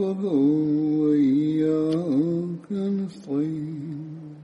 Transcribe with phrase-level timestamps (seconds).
[0.00, 0.24] نعبد
[1.04, 4.36] وإياك نستعين.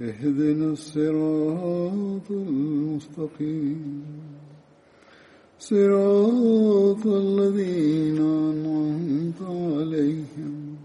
[0.00, 4.02] اهدنا الصراط المستقيم.
[5.58, 10.76] صراط الذين أنعمت عليهم.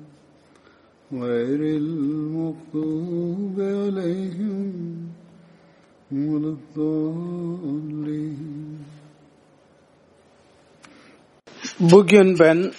[1.14, 4.72] غير المغضوب عليهم
[6.12, 8.32] ولا الضالين.
[11.80, 12.72] Bugün ben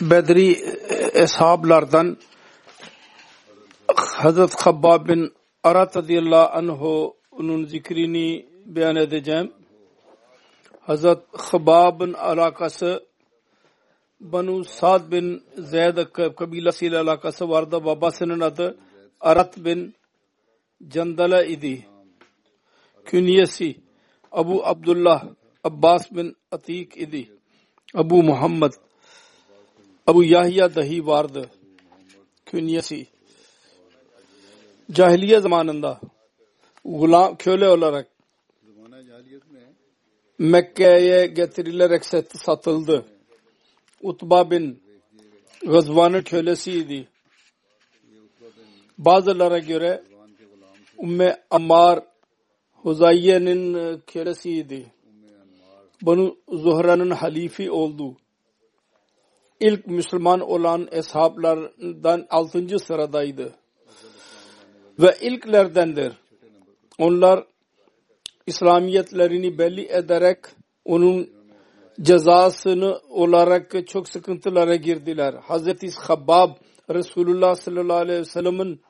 [0.00, 0.52] Bedri
[1.14, 2.16] eshablardan
[3.96, 5.32] Hazret Habbab bin
[5.64, 9.52] Arat radıyallahu anh'un zikrini beyan edeceğim.
[10.80, 13.04] Hazret Habbab'ın alakası
[14.20, 15.98] Banu Sad bin Zeyd
[16.36, 17.84] kabilesiyle alakası vardı.
[17.84, 18.78] Babasının adı
[19.20, 19.94] Arat bin
[20.88, 21.86] Candala idi.
[23.04, 23.76] Künyesi
[24.32, 25.24] Abu Abdullah
[25.64, 27.30] Abbas bin Atik idi.
[27.94, 28.72] Abu Muhammed
[30.06, 31.50] Abu Yahya dahi vardı.
[32.46, 33.06] Künyesi.
[34.92, 36.00] Cahiliye zamanında
[36.84, 38.08] gulam köle olarak
[40.38, 42.04] Mekke'ye getirilerek
[42.44, 43.04] satıldı.
[44.02, 44.82] Utba bin
[45.62, 47.08] Gazvan'ın kölesiydi.
[48.98, 50.02] Bazılara göre
[50.98, 52.04] Umme Ammar
[52.72, 54.86] Huzayye'nin kölesiydi.
[56.02, 58.16] Banu Zuhra'nın halifi oldu.
[59.60, 63.52] İlk Müslüman olan eshablardan altıncı sıradaydı.
[64.98, 66.12] Ve ilklerdendir.
[66.98, 67.44] Onlar
[68.46, 70.38] İslamiyetlerini belli ederek
[70.84, 71.30] onun
[72.02, 75.34] cezasını olarak çok sıkıntılara girdiler.
[75.34, 76.50] Hazreti Habbab
[76.90, 78.80] Resulullah sallallahu aleyhi ve sellem'in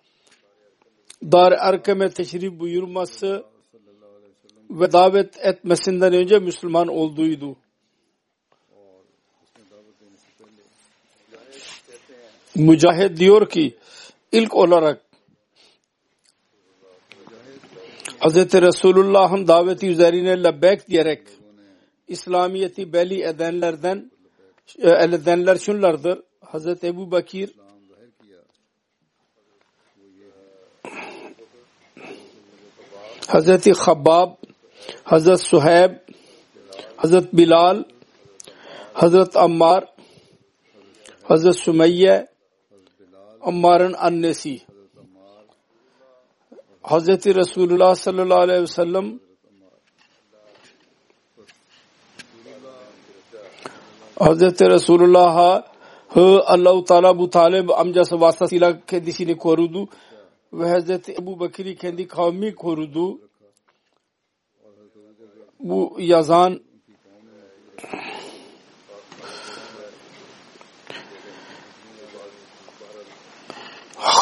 [1.22, 3.44] Dar Erkem'e teşrif buyurması
[4.70, 7.56] ve davet etmesinden önce Müslüman olduydu.
[12.56, 13.76] Mücahit diyor ki
[14.32, 15.00] ilk olarak
[18.20, 18.36] Hz.
[18.36, 21.22] Resulullah'ın daveti üzerine lebbek diyerek
[22.08, 24.10] İslamiyeti belli edenlerden
[24.78, 26.22] edenler şunlardır.
[26.52, 26.84] Hz.
[26.84, 27.50] Ebu Bakir
[33.28, 33.72] Hz.
[33.78, 34.30] Khabbab
[35.04, 35.40] Hz.
[35.40, 35.92] Suheyb
[36.98, 37.12] Hz.
[37.32, 37.84] Bilal
[38.94, 39.36] Hz.
[39.36, 39.84] Ammar
[41.28, 41.56] Hz.
[41.56, 42.35] Sümeyye
[43.46, 44.60] Ammar'ın annesi
[46.82, 47.08] Hz.
[47.08, 49.20] Resulullah sallallahu aleyhi ve sellem
[54.20, 54.60] Hz.
[54.60, 55.64] Resulullah'a
[56.46, 59.88] Allah-u Teala bu Talib amcası vasıtasıyla kendisini korudu
[60.52, 60.90] ve Hz.
[61.08, 63.20] Ebu Bakır'ı kendi kavmi korudu.
[65.60, 66.60] Bu yazan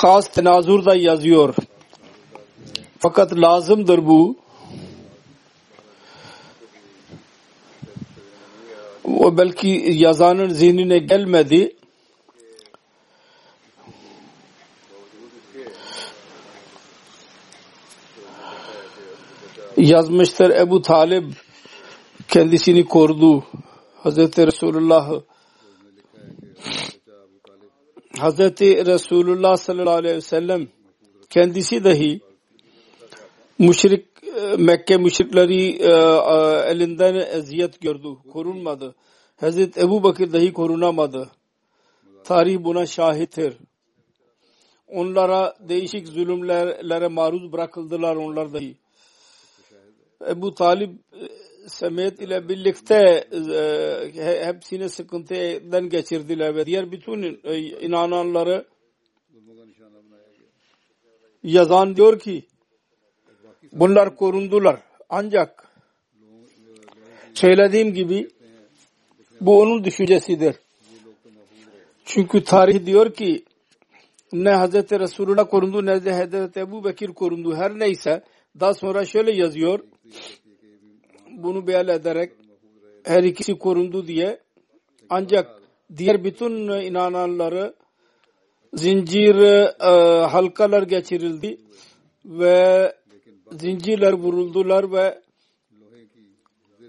[0.05, 1.55] has tenazurda yazıyor.
[2.99, 4.37] Fakat lazımdır bu.
[9.05, 11.77] O belki yazanın zihnine gelmedi.
[19.77, 21.33] Yazmıştır Ebu Talib
[22.29, 23.45] kendisini korudu.
[24.03, 25.11] Hazreti Resulullah
[28.19, 30.69] Hazreti Resulullah sallallahu aleyhi ve sellem
[31.31, 32.21] kendisi dahi
[33.59, 34.07] müşrik
[34.59, 35.71] Mekke müşrikleri
[36.71, 38.09] elinden eziyet gördü.
[38.33, 38.95] Korunmadı.
[39.37, 41.31] Hazreti Ebu Bakır dahi korunamadı.
[42.25, 43.57] Tarih buna şahittir.
[44.89, 48.77] Onlara değişik zulümlere maruz bırakıldılar onlar dahi.
[50.29, 50.91] Ebu Talib
[51.67, 58.67] Samet ile birlikte e, hepsini sıkıntıdan geçirdiler ve diğer bütün e, inananları
[61.43, 62.43] yazan diyor ki
[63.73, 64.81] bunlar korundular.
[65.09, 65.69] Ancak
[67.35, 68.29] söylediğim gibi
[69.41, 70.57] bu onun düşüncesidir.
[72.05, 73.45] Çünkü tarih diyor ki
[74.33, 77.57] ne Hazreti Resulullah korundu ne de Hazreti Ebu Bekir korundu.
[77.57, 78.23] Her neyse
[78.61, 79.81] daha sonra şöyle yazıyor.
[81.37, 82.33] Bunu beyan ederek
[83.05, 84.41] her ikisi korundu diye.
[85.11, 85.63] Ancak
[85.97, 87.75] diğer bütün inananları
[88.75, 91.59] zincir e, halkalar geçirildi
[92.25, 92.93] ve
[93.53, 95.23] zincirler vuruldular ve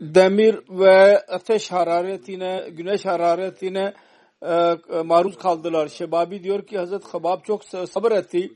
[0.01, 3.93] demir ve ateş hararetine, güneş hararetine
[4.41, 5.87] e, maruz kaldılar.
[5.87, 8.53] Şebabi diyor ki Hazret Habab çok sabır etti.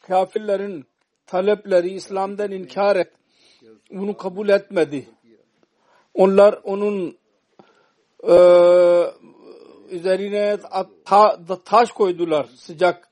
[0.00, 0.84] Kafirlerin
[1.26, 3.12] talepleri İslam'dan inkar et.
[3.90, 5.08] Bunu kabul etmedi.
[6.14, 7.16] Onlar onun
[8.28, 8.36] e,
[9.90, 10.58] üzerine
[11.04, 13.08] ta, taş koydular sıcak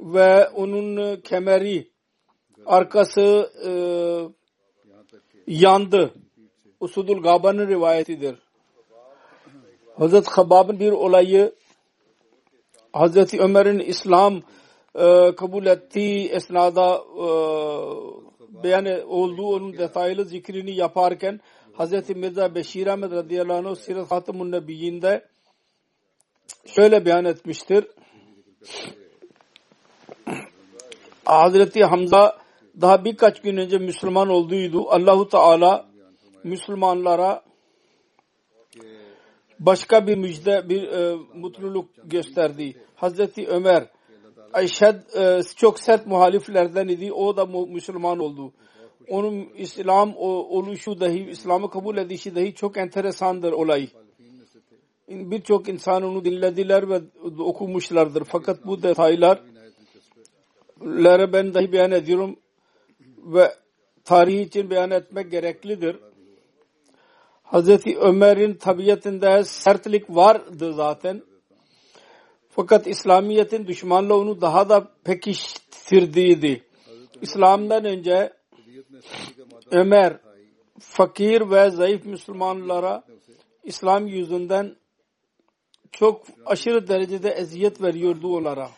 [0.00, 1.90] ve onun kemeri
[2.66, 3.72] arkası e,
[5.46, 6.14] yandı.
[6.80, 8.36] Usudul Gaba'nın rivayetidir.
[9.98, 11.54] Hazret Habab'ın bir olayı
[12.92, 14.42] Hazreti Ömer'in İslam
[14.94, 17.28] e, kabul ettiği esnada e,
[18.50, 21.40] beyan olduğu onun detaylı zikrini yaparken
[21.72, 25.28] Hazreti Mirza Beşir Ahmet radıyallahu anh Sirat Hatamun Nebiyinde
[26.66, 27.86] şöyle beyan etmiştir.
[31.24, 32.38] Hazreti Hamza
[32.80, 34.90] daha birkaç gün önce Müslüman olduydu.
[34.90, 35.86] Allahu Teala
[36.44, 37.42] Müslümanlara
[39.58, 42.76] başka bir müjde, bir e, mutluluk gösterdi.
[42.96, 43.86] Hazreti Ömer
[44.52, 47.12] Ayşed e, çok sert muhaliflerden idi.
[47.12, 48.52] O da Müslüman oldu.
[49.08, 53.88] Onun İslam oluşu dahi, İslam'ı kabul edişi dahi çok enteresandır olay.
[55.08, 57.00] Birçok insan onu dinlediler ve
[57.38, 58.24] okumuşlardır.
[58.24, 59.42] Fakat bu detaylar
[61.32, 62.36] ben dahi beyan ediyorum
[63.18, 63.54] ve
[64.04, 65.96] tarih için beyan etmek gereklidir.
[67.42, 71.22] Hazreti Ömer'in tabiatında sertlik vardı zaten.
[72.50, 76.64] Fakat İslamiyet'in düşmanlığı onu daha da pekiştirdiydi.
[77.20, 78.32] İslam'dan önce
[79.70, 80.20] Ömer
[80.78, 83.04] fakir ve zayıf Müslümanlara
[83.64, 84.76] İslam yüzünden
[85.92, 88.70] çok aşırı derecede eziyet veriyordu onlara.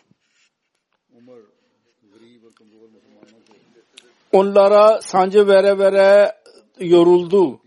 [4.31, 6.35] Onlara sancı vere vere
[6.79, 7.59] yoruldu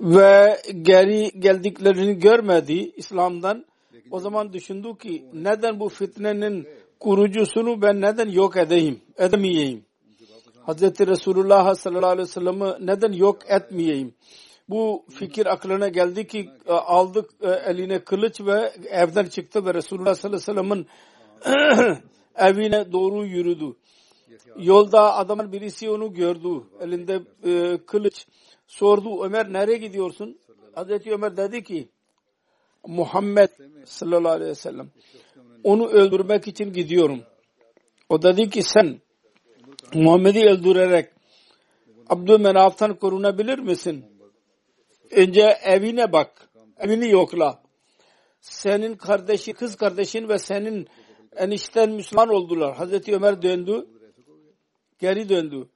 [0.00, 3.64] ve geri geldiklerini görmedi İslam'dan.
[4.10, 6.66] O zaman düşündü ki neden bu fitnenin
[7.00, 9.84] kurucusunu ben neden yok edeyim, edemeyeyim?
[10.62, 14.14] Hazreti Resulullah sallallahu aleyhi ve sellem'i neden yok etmeyeyim?
[14.68, 20.14] Bu fikir aklına geldi ki e, aldık e, eline kılıç ve evden çıktı ve Resulullah
[20.14, 20.86] sallallahu aleyhi ve
[21.44, 22.02] sellem'in
[22.36, 23.76] evine doğru yürüdü.
[24.58, 26.62] Yolda adamın birisi onu gördü.
[26.80, 28.26] Elinde e, kılıç
[28.66, 30.38] sordu Ömer nereye gidiyorsun?
[30.74, 31.88] Hazreti Ömer dedi ki
[32.86, 33.48] Muhammed
[33.84, 34.90] sallallahu aleyhi ve sellem
[35.64, 37.22] onu öldürmek için gidiyorum.
[38.08, 39.00] O dedi ki sen
[39.94, 41.10] Muhammed'i öldürerek
[42.08, 44.04] Abdülmenaf'tan korunabilir misin?
[45.10, 46.48] Önce evine bak.
[46.78, 47.62] Evini yokla.
[48.40, 50.88] Senin kardeşi, kız kardeşin ve senin
[51.36, 52.76] enişten Müslüman oldular.
[52.76, 53.86] Hazreti Ömer döndü.
[54.98, 55.68] Geri döndü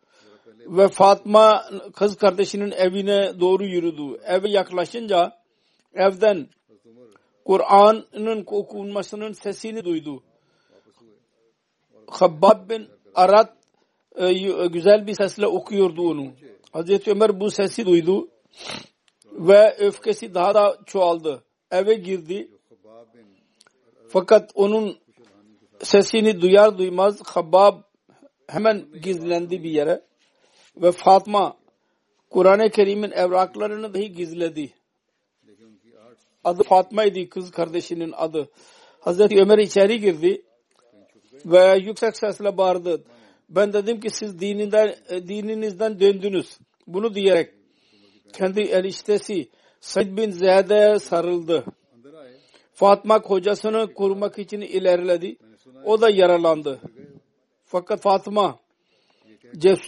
[0.66, 1.64] ve Fatma
[1.94, 4.20] kız kardeşinin evine doğru yürüdü.
[4.24, 5.32] Eve yaklaşınca
[5.94, 6.48] evden
[7.44, 10.22] Kur'an'ın okunmasının sesini duydu.
[12.06, 13.56] Habbab bin Arat
[14.16, 14.32] e,
[14.66, 16.26] güzel bir sesle okuyordu onu.
[16.72, 18.28] Hazreti Ömer bu sesi duydu
[19.32, 21.44] ve öfkesi daha da çoğaldı.
[21.70, 22.50] Eve girdi.
[24.08, 24.98] Fakat onun
[25.82, 27.82] sesini duyar duymaz Habbab
[28.46, 30.02] hemen gizlendi bir yere
[30.76, 31.56] ve Fatma
[32.30, 34.72] Kur'an-ı Kerim'in evraklarını dahi gizledi.
[36.44, 38.48] Adı Fatma'ydı kız kardeşinin adı.
[39.00, 40.42] Hazreti Ömer içeri girdi
[41.44, 43.04] ve yüksek sesle bağırdı.
[43.48, 46.58] Ben dedim ki siz dininden, dininizden döndünüz.
[46.86, 47.54] Bunu diyerek
[48.32, 49.48] kendi eniştesi
[49.80, 51.64] Said bin Ziyad'e sarıldı.
[52.72, 55.36] Fatma kocasını korumak için ilerledi.
[55.84, 56.80] O da yaralandı.
[57.64, 58.58] Fakat Fatma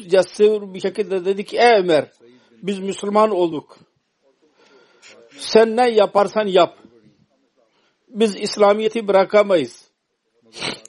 [0.09, 2.09] cesur bir şekilde dedi ki ey Ömer
[2.63, 3.79] biz Müslüman olduk.
[5.39, 6.79] Sen ne yaparsan yap.
[8.09, 9.91] Biz İslamiyet'i bırakamayız.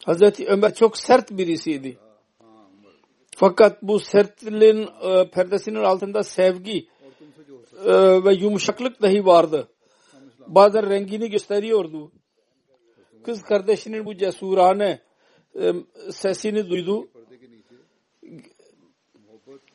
[0.06, 1.98] Hazreti Ömer çok sert birisiydi.
[3.36, 6.88] Fakat bu sertliğin e, perdesinin altında sevgi
[7.86, 9.68] e, ve yumuşaklık dahi vardı.
[10.48, 12.12] Bazen rengini gösteriyordu.
[13.24, 15.00] Kız kardeşinin bu cesurane
[15.62, 15.74] e,
[16.12, 17.08] sesini duydu.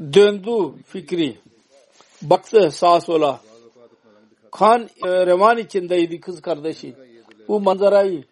[0.00, 1.36] Döndü fikri.
[2.22, 3.47] Baktı sağa sola.
[4.52, 6.94] Kan e, revan içindeydi kız kardeşi.
[7.48, 8.24] Bu manzarayı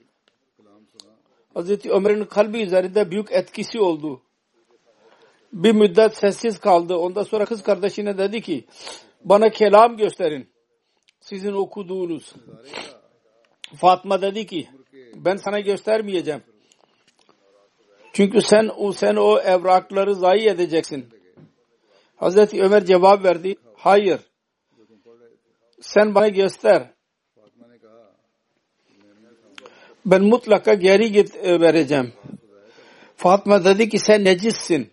[1.54, 4.22] Hazreti Ömer'in kalbi üzerinde büyük etkisi oldu.
[5.52, 6.96] Bir müddet sessiz kaldı.
[6.96, 8.64] Ondan sonra kız kardeşine dedi ki
[9.24, 10.48] bana kelam gösterin.
[11.20, 12.34] Sizin okuduğunuz.
[13.76, 14.68] Fatma dedi ki
[15.14, 16.42] ben sana göstermeyeceğim.
[18.12, 21.08] Çünkü sen o sen o evrakları zayi edeceksin.
[22.16, 23.56] Hazreti Ömer cevap verdi.
[23.76, 24.20] Hayır.
[25.80, 26.90] Sen bana göster.
[30.06, 32.12] Ben mutlaka geri git e, vereceğim.
[33.16, 34.90] Fatma dedi ki sen necissin.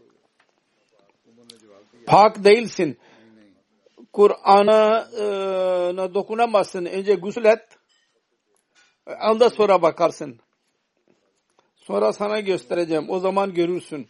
[2.05, 2.97] Pak değilsin.
[4.13, 5.23] Kur'an'a e,
[6.13, 6.85] dokunamazsın.
[6.85, 7.59] Önce gusül et.
[9.29, 10.39] Ondan sonra bakarsın.
[11.75, 13.09] Sonra sana göstereceğim.
[13.09, 14.07] O zaman görürsün.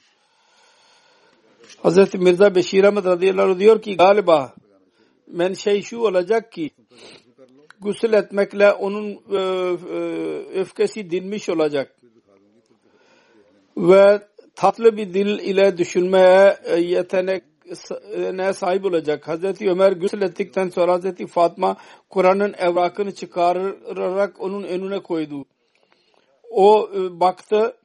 [1.83, 4.55] Hazreti Mirza Beşir Ahmet radıyallahu diyor ki galiba
[5.27, 6.71] men şey şu olacak ki
[7.81, 9.99] gusül etmekle onun e, e,
[10.59, 11.95] öfkesi dinmiş olacak.
[13.77, 14.21] Ve
[14.55, 17.43] tatlı bir dil ile düşünmeye e, yetenek
[18.33, 19.27] ne sahip olacak.
[19.27, 21.77] Hazreti Ömer gusül ettikten sonra Hazreti Fatma
[22.09, 25.45] Kur'an'ın evrakını çıkararak onun önüne koydu.
[26.51, 27.77] O baktı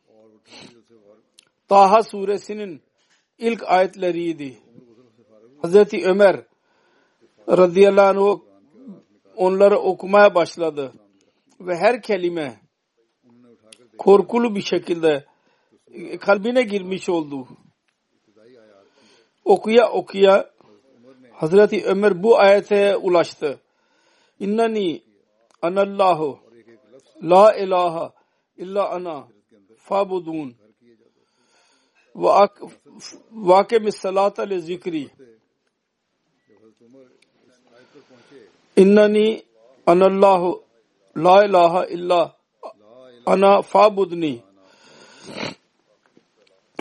[1.69, 2.83] Taha suresinin
[3.39, 4.59] ilk ayetleriydi.
[5.63, 6.48] Hazreti Ömer
[7.49, 8.41] radıyallahu anh
[9.37, 10.93] onları okumaya başladı.
[11.61, 12.61] Ve her kelime
[13.99, 15.25] korkulu bir şekilde
[16.21, 17.49] kalbine girmiş oldu.
[19.45, 20.51] Okuya okuya
[21.33, 23.61] Hazreti Ömer bu ayete ulaştı.
[24.41, 25.03] İnnani
[25.63, 26.39] anallahu
[27.23, 28.13] la ilaha
[28.57, 29.29] illa ana
[29.77, 30.57] fabudun
[33.33, 35.09] ve akemis salata le zikri
[38.83, 39.43] innani
[39.87, 40.63] anallahu
[41.17, 42.37] la ilaha illa
[43.27, 44.43] ana fabudni.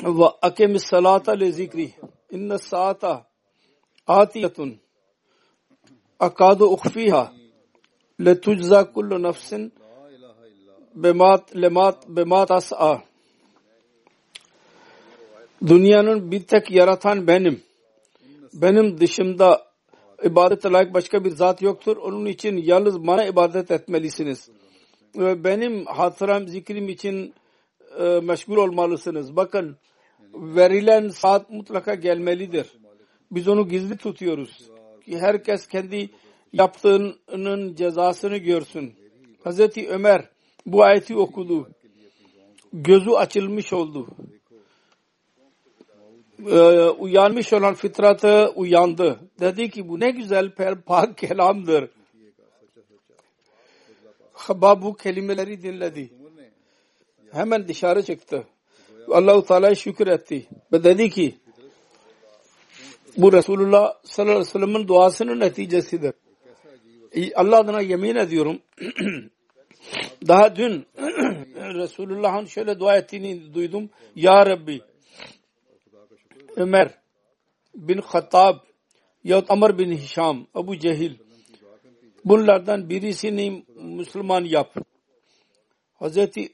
[0.04, 1.94] Ve akemis salata le zikri.
[2.32, 3.26] İnna saata
[4.08, 4.78] atiyatun
[6.20, 7.34] akadu ukhfiha.
[8.26, 9.74] Letujza kullu nafsin
[10.96, 13.02] bemat lemat bemat as'a.
[15.68, 17.64] Dünyanın bir tek yaratan benim.
[18.54, 19.67] Benim dışımda
[20.24, 21.98] ibadet layık başka bir zat yoktur.
[21.98, 24.50] Onun için yalnız bana ibadet etmelisiniz.
[25.16, 27.34] Ve benim hatıram zikrim için
[28.00, 29.36] e, meşgul olmalısınız.
[29.36, 29.78] Bakın
[30.34, 32.68] verilen saat mutlaka gelmelidir.
[33.32, 34.70] Biz onu gizli tutuyoruz.
[35.06, 36.10] Ki herkes kendi
[36.54, 38.94] yaptığının cezasını görsün.
[39.44, 40.30] Hazreti Ömer
[40.66, 41.70] bu ayeti okudu.
[42.74, 44.08] Gözü açılmış oldu
[46.46, 49.20] e, uyanmış olan fitratı uyandı.
[49.40, 50.52] Dedi ki bu ne güzel
[50.86, 51.90] pak kelamdır.
[54.34, 56.10] Habab bu kelimeleri dinledi.
[57.32, 58.48] Hemen dışarı çıktı.
[59.12, 60.48] Allahu Teala'ya şükür etti.
[60.74, 61.38] Ve dedi ki
[63.18, 66.14] bu Resulullah sallallahu aleyhi ve sellem'in duasının neticesidir.
[67.36, 68.60] Allah adına yemin ediyorum.
[70.28, 70.86] Daha dün
[71.56, 73.90] Resulullah'ın şöyle dua ettiğini duydum.
[74.16, 74.82] Ya Rabbi
[76.58, 76.92] Ömer
[77.76, 78.56] bin Hattab
[79.24, 81.14] yahut Amr bin Hişam, Abu Cehil
[82.26, 84.76] bunlardan birisini Müslüman yap.
[85.94, 86.50] Hazreti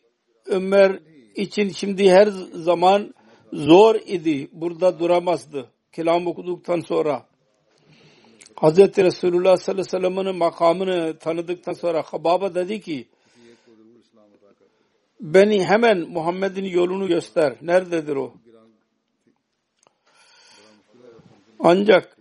[0.46, 1.00] Ömer
[1.36, 3.14] için şimdi her zaman
[3.54, 4.50] zor idi.
[4.52, 5.70] Burada duramazdı.
[5.92, 7.26] Kelam okuduktan sonra.
[8.56, 13.08] Hazreti Resulullah sallallahu aleyhi ve sellem'in makamını tanıdıktan sonra Hababa dedi ki
[15.20, 17.56] beni hemen Muhammed'in yolunu göster.
[17.62, 18.34] Nerededir o?
[21.64, 22.18] Ancak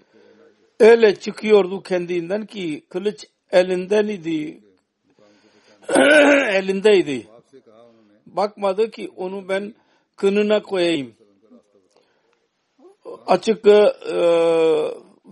[0.80, 4.61] öyle çıkıyordu kendinden ki kılıç elinden idi.
[6.52, 7.26] elindeydi.
[8.26, 9.75] Bakmadı ki onu ben
[10.16, 11.14] kınına koyayım.
[13.26, 13.92] Açık e,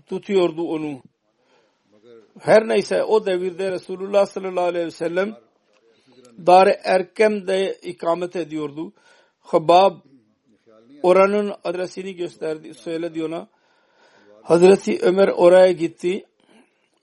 [0.06, 1.02] tutuyordu onu.
[2.38, 5.36] Her neyse o devirde Resulullah sallallahu aleyhi ve sellem
[6.46, 8.92] Dar-ı Erkem'de ikamet ediyordu.
[9.40, 9.96] Habab
[11.02, 13.48] oranın adresini gösterdi, söyledi ona.
[14.50, 16.24] Hazreti Ömer oraya gitti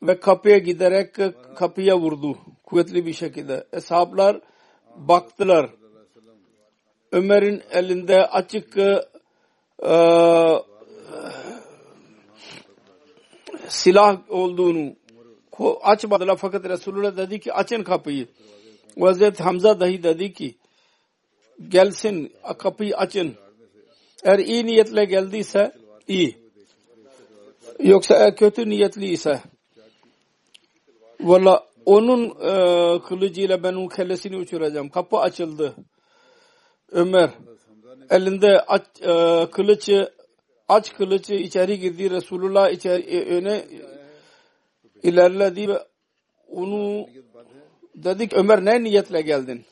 [0.01, 1.15] ve kapıya giderek
[1.55, 3.67] kapıya vurdu kuvvetli bir şekilde.
[3.73, 4.41] Eshablar
[4.95, 5.69] baktılar.
[7.11, 9.01] Ömer'in elinde açık e,
[13.67, 14.95] silah olduğunu
[15.81, 18.27] açmadılar fakat Resulullah dedi ki açın kapıyı.
[18.99, 20.55] Hazreti Hamza dahi dedi ki
[21.69, 23.35] gelsin kapıyı açın.
[24.23, 25.71] Eğer iyi niyetle geldiyse
[26.07, 26.46] iyi.
[27.79, 29.41] Yoksa eğer kötü niyetli ise
[31.19, 34.89] valla onun e, kılıcıyla ben onun kellesini uçuracağım.
[34.89, 35.75] Kapı açıldı.
[36.91, 37.29] Ömer
[38.09, 40.13] elinde aç, e, kılıcı
[40.67, 42.09] aç kılıcı içeri girdi.
[42.11, 43.65] Resulullah içeri e, öne
[45.03, 45.79] ilerledi ve
[46.49, 47.07] onu
[47.95, 49.65] dedik Ömer ne niyetle geldin?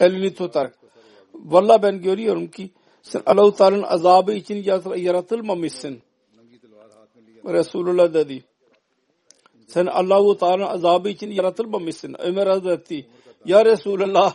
[0.00, 0.70] Elini tutar.
[1.34, 2.70] Valla ben görüyorum ki
[3.02, 4.64] sen Allah-u Teala'nın azabı için
[4.96, 6.02] yaratılmamışsın.
[7.44, 8.44] Resulullah dedi.
[9.66, 12.16] Sen Allah-u Teala'nın azabı için yaratılmamışsın.
[12.18, 13.06] Ömer Hazreti
[13.44, 14.34] Ya Resulullah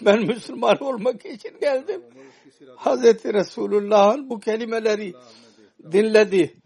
[0.00, 2.02] ben Müslüman olmak için geldim.
[2.76, 5.14] Hazreti Resulullah'ın bu kelimeleri
[5.92, 6.56] dinledi.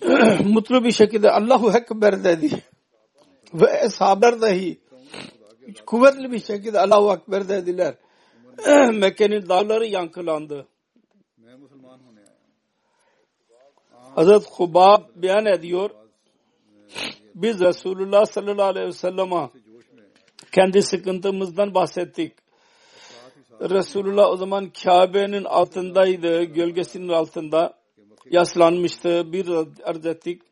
[0.44, 2.50] Mutlu bir şekilde Allahu Ekber dedi.
[3.54, 4.78] Ve eshaber dahi
[5.86, 7.94] kuvvetli bir şekilde Allahu Ekber dediler.
[8.92, 10.66] Mekke'nin dağları yankılandı.
[14.18, 15.90] Hazret Hubab beyan ediyor.
[17.34, 19.50] Biz Resulullah sallallahu aleyhi ve sellem'e
[20.52, 22.32] kendi sıkıntımızdan bahsettik.
[23.60, 27.74] Resulullah o zaman Kabe'nin altındaydı, gölgesinin altında
[28.30, 29.32] yaslanmıştı.
[29.32, 29.48] Bir
[29.84, 30.42] arz ettik.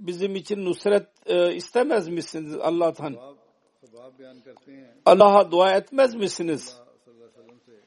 [0.00, 3.16] Bizim için nusret e, istemez misiniz Allah'tan?
[5.06, 6.76] Allah'a dua etmez misiniz?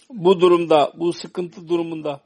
[0.10, 2.22] Bu durumda, bu sıkıntı durumunda.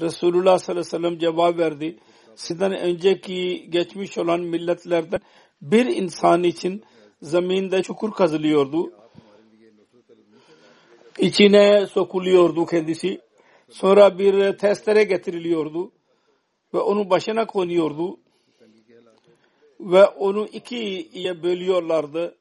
[0.00, 1.98] Resulullah sallallahu aleyhi ve sellem cevap verdi.
[2.38, 5.20] Sizden önceki geçmiş olan milletlerden
[5.62, 6.84] bir insan için
[7.22, 8.92] zeminde çukur kazılıyordu.
[11.18, 13.20] İçine sokuluyordu kendisi.
[13.70, 15.92] Sonra bir testere getiriliyordu.
[16.74, 18.20] Ve onun başına konuyordu.
[19.80, 22.38] Ve onu ikiye bölüyorlardı.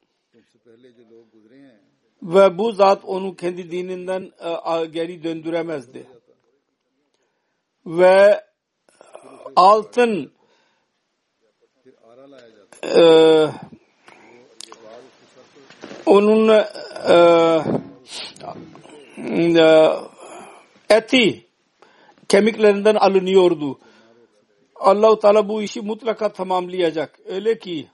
[2.22, 6.06] Ve bu zat onu kendi dininden e, geri döndüremezdi.
[7.86, 8.47] Ve
[9.58, 10.32] altın
[12.84, 13.02] e,
[16.06, 16.68] onun e,
[19.58, 19.90] e,
[20.90, 21.46] eti
[22.28, 23.80] kemiklerinden alınıyordu.
[24.76, 27.20] Allah Teala bu işi mutlaka tamamlayacak.
[27.26, 27.88] Öyle ki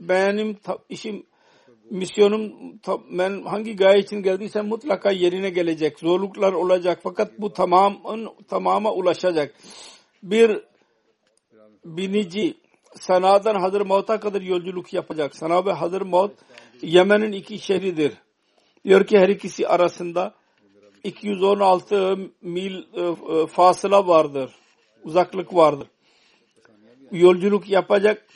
[0.00, 0.56] benim
[0.88, 1.26] işim
[1.90, 2.52] misyonum
[3.10, 5.98] ben hangi gaye için geldiysem mutlaka yerine gelecek.
[5.98, 9.54] Zorluklar olacak fakat bu tamamın tamama ulaşacak.
[10.22, 10.60] Bir
[11.84, 12.54] binici
[12.94, 15.36] Sana'dan Hadırmaut'a kadar yolculuk yapacak.
[15.36, 16.32] Sana ve Hadırmaut
[16.82, 18.12] Yemen'in iki şehridir.
[18.84, 20.34] Diyor ki her ikisi arasında
[21.04, 24.50] 216 mil e, e, fasıla vardır.
[25.04, 25.88] Uzaklık vardır.
[27.12, 28.26] Yolculuk yapacak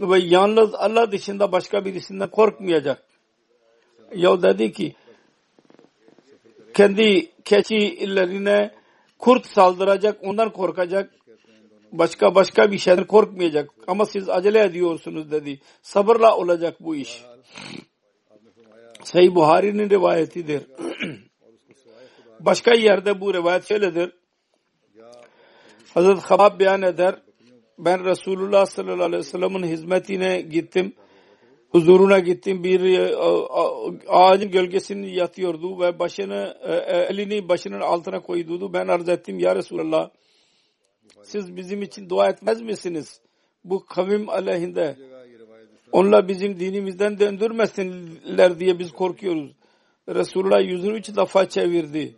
[0.00, 3.02] ve yalnız Allah dışında başka birisinden korkmayacak.
[4.14, 4.94] Ya dedi ki
[6.74, 8.74] kendi keçilerine
[9.18, 11.14] kurt saldıracak ondan korkacak
[11.92, 15.60] başka başka bir şeyden korkmayacak ama siz acele ediyorsunuz dedi.
[15.82, 17.22] Sabırla olacak bu iş.
[19.04, 20.62] Sahih Buhari'nin rivayetidir.
[22.40, 24.12] başka yerde bu rivayet şöyledir.
[25.94, 27.14] Hazreti Habab beyan eder.
[27.78, 30.94] Ben Resulullah sallallahu aleyhi ve sellem'in hizmetine gittim.
[31.70, 32.64] Huzuruna gittim.
[32.64, 33.16] Bir e,
[34.08, 38.72] ağacın gölgesini yatıyordu ve başını e, e, elini başının altına koyduğu.
[38.72, 40.10] Ben arz ettim ya Resulullah
[41.22, 43.20] siz bizim için dua etmez misiniz?
[43.64, 44.96] Bu kavim aleyhinde
[45.92, 49.50] onlar bizim dinimizden döndürmesinler diye biz korkuyoruz.
[50.08, 52.16] Resulullah yüzünü üç defa çevirdi.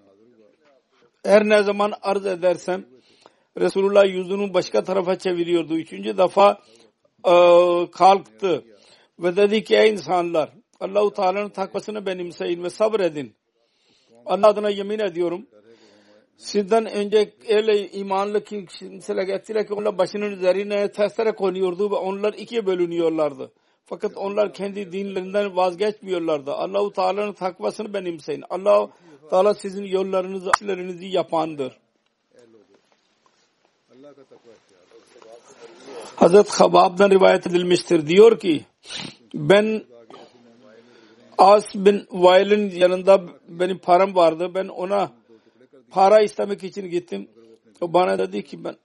[1.25, 2.85] Her ne zaman arz edersem
[3.59, 5.77] Resulullah yüzünü başka tarafa çeviriyordu.
[5.77, 6.59] Üçüncü defa
[7.27, 7.35] e,
[7.91, 8.65] kalktı
[9.19, 13.37] ve dedi ki ey insanlar Allah-u Teala'nın takvasını benimseyin ve sabredin.
[14.27, 15.47] Allah adına yemin ediyorum
[16.37, 22.67] sizden önce öyle imanlı kimseler gettiler ki onlar başının üzerine testere konuyordu ve onlar ikiye
[22.67, 23.53] bölünüyorlardı.
[23.85, 26.53] Fakat onlar kendi dinlerinden vazgeçmiyorlardı.
[26.53, 28.45] Allahu Teala'nın takvasını benimseyin.
[28.51, 28.89] Allah
[29.31, 31.79] Teala sizin yollarınızı, işlerinizi yapandır.
[36.17, 38.07] Hazret Habab'dan rivayet edilmiştir.
[38.07, 38.65] Diyor ki
[39.35, 39.85] ben
[41.39, 44.55] As bin Vail'in yanında benim param vardı.
[44.55, 45.11] Ben ona
[45.93, 47.31] para istemek için gittim.
[47.81, 48.77] O bana dedi ki ben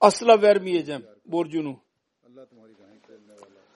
[0.00, 1.80] asla vermeyeceğim borcunu.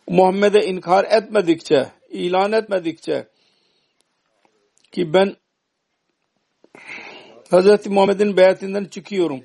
[0.08, 3.28] Muhammed'e inkar etmedikçe, ilan etmedikçe
[4.92, 5.36] ki ben
[7.50, 7.86] Hz.
[7.86, 9.44] Muhammed'in beyatinden çıkıyorum.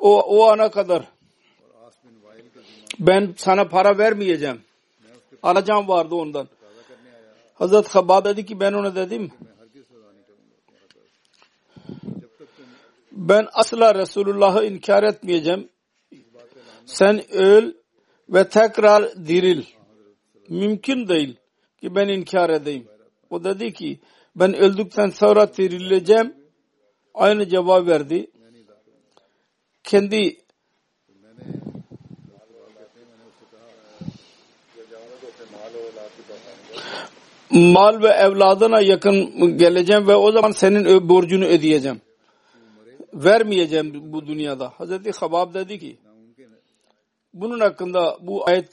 [0.00, 1.08] O, o ana kadar
[2.98, 4.60] ben sana para vermeyeceğim.
[5.42, 6.48] Alacağım vardı ondan.
[7.54, 9.32] Hazret Habab dedi ki ben ona dedim
[13.16, 15.68] ben asla Resulullah'ı inkar etmeyeceğim.
[16.86, 17.72] Sen öl
[18.28, 19.64] ve tekrar diril.
[20.48, 21.36] Mümkün değil
[21.80, 22.86] ki ben inkar edeyim.
[23.30, 24.00] O dedi ki
[24.36, 26.34] ben öldükten sonra dirileceğim.
[27.14, 28.30] Aynı cevap verdi.
[29.84, 30.36] Kendi
[37.50, 42.00] mal ve evladına yakın geleceğim ve o zaman senin borcunu ödeyeceğim.
[43.16, 44.72] Vermeyeceğim bu dünyada.
[44.78, 45.96] Hazreti Habab dedi ki
[47.34, 48.70] bunun hakkında bu ayet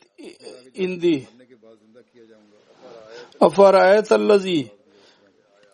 [0.74, 1.28] indi.
[3.40, 4.72] Afarayet allazi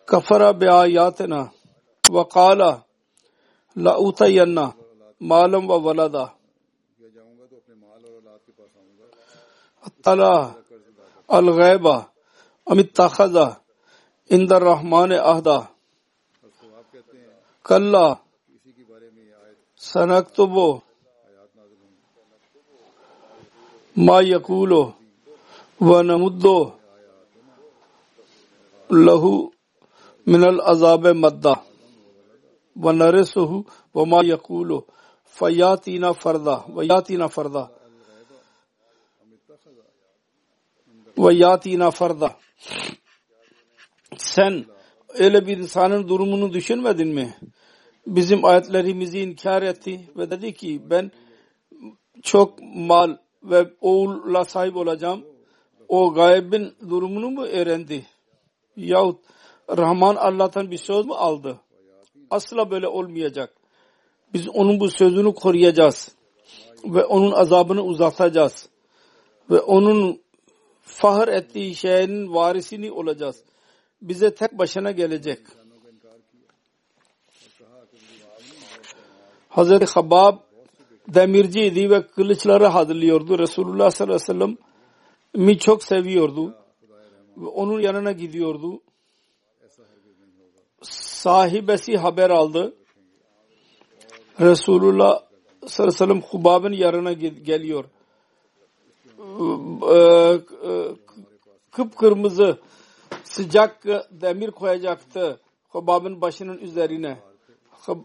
[0.06, 1.50] kafara bi ayatina
[2.10, 2.82] ve kala
[3.76, 4.72] la utayanna
[5.20, 6.34] malum ve valada
[10.02, 10.54] Tala
[11.28, 12.06] al-gayba
[12.66, 13.60] amit takhaza
[14.30, 15.68] indar rahmane ahda
[19.92, 20.82] sanaktubu
[23.96, 24.94] ma yakulu
[25.80, 26.72] ve namuddu
[29.06, 29.52] lahu
[30.26, 31.54] minal azabe madda.
[32.76, 34.86] Ve narisuhu ve ma yakulu
[35.24, 36.64] fayatina farda.
[36.76, 37.70] Ve yatina farda.
[41.18, 42.36] Ve yatina farda.
[44.16, 44.64] Sen
[45.08, 47.36] öyle bir insanın durumunu düşünmedin mi?
[48.10, 51.10] Bizim ayetlerimizi inkar etti ve dedi ki ben
[52.22, 55.24] çok mal ve oğulla sahip olacağım.
[55.88, 58.06] O gaybin durumunu mu öğrendi?
[58.76, 59.20] Yahut
[59.68, 61.60] Rahman Allah'tan bir söz mü aldı?
[62.30, 63.54] Asla böyle olmayacak.
[64.34, 66.14] Biz onun bu sözünü koruyacağız.
[66.84, 68.68] Ve onun azabını uzatacağız.
[69.50, 70.20] Ve onun
[70.82, 73.44] fahır ettiği şeyin varisini olacağız.
[74.02, 75.38] Bize tek başına gelecek.
[79.50, 80.36] Hazreti Habab
[81.08, 83.38] demirciydi ve kılıçları hazırlıyordu.
[83.38, 84.56] Resulullah sallallahu aleyhi ve sellem
[85.46, 86.54] mi çok seviyordu.
[87.36, 88.80] Ve onun yanına gidiyordu.
[90.82, 92.74] Sahibesi haber aldı.
[94.40, 95.20] Resulullah
[95.66, 97.84] sallallahu aleyhi ve sellem Hubab'ın yanına geliyor.
[101.70, 102.58] Kıpkırmızı
[103.24, 107.29] sıcak demir koyacaktı Hubab'ın başının üzerine.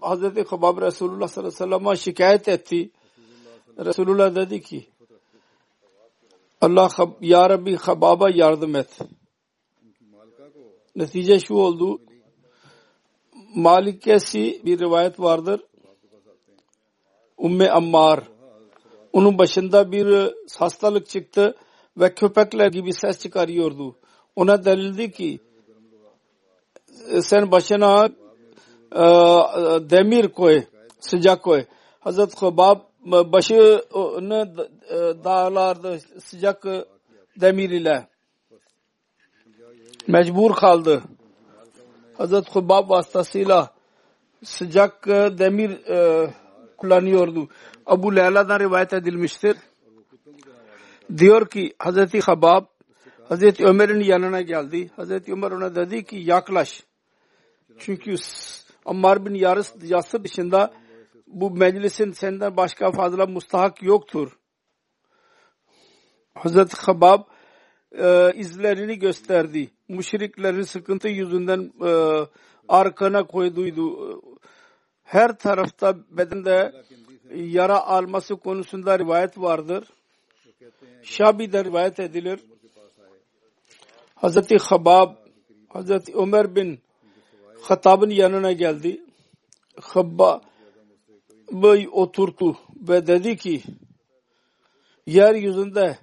[0.01, 2.91] Hazreti Hubab Resulullah sallallahu aleyhi ve sellem'e şikayet etti.
[3.77, 4.87] Resulullah dedi ki
[6.61, 6.89] Allah
[7.21, 8.99] ya Rabbi Habab'a yardım et.
[10.95, 12.01] Netice şu oldu.
[13.55, 15.61] Malikesi bir rivayet vardır.
[17.37, 18.23] Umme Ammar.
[19.13, 21.55] Onun başında bir hastalık çıktı
[21.97, 23.95] ve köpekler gibi ses çıkarıyordu.
[24.35, 25.39] Ona denildi ki
[27.21, 28.09] sen başına
[29.89, 30.63] demir koy,
[30.99, 31.65] sıcak koy.
[31.99, 34.57] Hazret Hubab başını
[35.23, 36.65] dağlardı sıcak
[37.41, 38.07] demir ile.
[40.07, 41.03] Mecbur kaldı.
[42.17, 43.73] Hazret Hubab vasıtasıyla
[44.43, 46.29] sıcak demir e,
[46.77, 47.49] kullanıyordu.
[47.85, 49.57] Abu Leyla'dan rivayet edilmiştir.
[51.17, 52.65] Diyor ki Hazreti Habab
[53.29, 54.91] Hazreti Ömer'in yanına geldi.
[54.95, 56.83] Hazreti Ömer ona dedi ki yaklaş.
[57.79, 58.15] Çünkü
[58.85, 59.33] Ammar bin
[59.81, 60.73] Yasır dışında
[61.27, 64.37] bu meclisin senden başka fazla mustahak yoktur.
[66.33, 67.21] Hazreti Habab
[67.91, 69.69] e, izlerini gösterdi.
[69.87, 71.91] Müşriklerin sıkıntı yüzünden e,
[72.67, 74.21] arkana koyduydu.
[75.03, 76.73] Her tarafta bedende
[77.35, 79.87] yara alması konusunda rivayet vardır.
[81.03, 82.39] Şabi'de rivayet edilir.
[84.15, 85.15] Hazreti Habab
[85.69, 86.84] Hazreti Ömer bin
[87.65, 89.01] Hattab'ın yanına geldi.
[89.81, 90.41] Habab'ı
[91.91, 93.63] oturttu ve dedi ki
[95.07, 95.97] yeryüzünde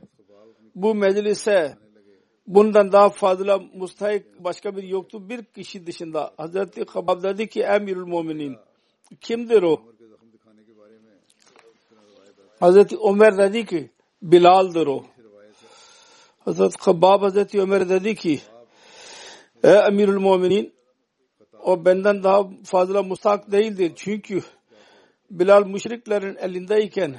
[0.75, 1.77] bu meclise
[2.47, 6.35] bundan daha fazla mustahik başka bir yoktu bir kişi dışında.
[6.37, 8.57] Hazreti Habab dedi ki emirül müminin
[9.21, 9.83] kimdir o?
[12.61, 13.91] Hazreti Ömer dedi ki
[14.23, 15.05] Bilal'dır o.
[16.39, 18.41] Hazreti Habab Hazreti Ömer dedi ki
[19.63, 20.82] Ey emirül müminin
[21.63, 23.93] o benden daha fazla mustak değildir.
[23.97, 24.43] Çünkü
[25.33, 27.17] Bilal müşriklerin elindeyken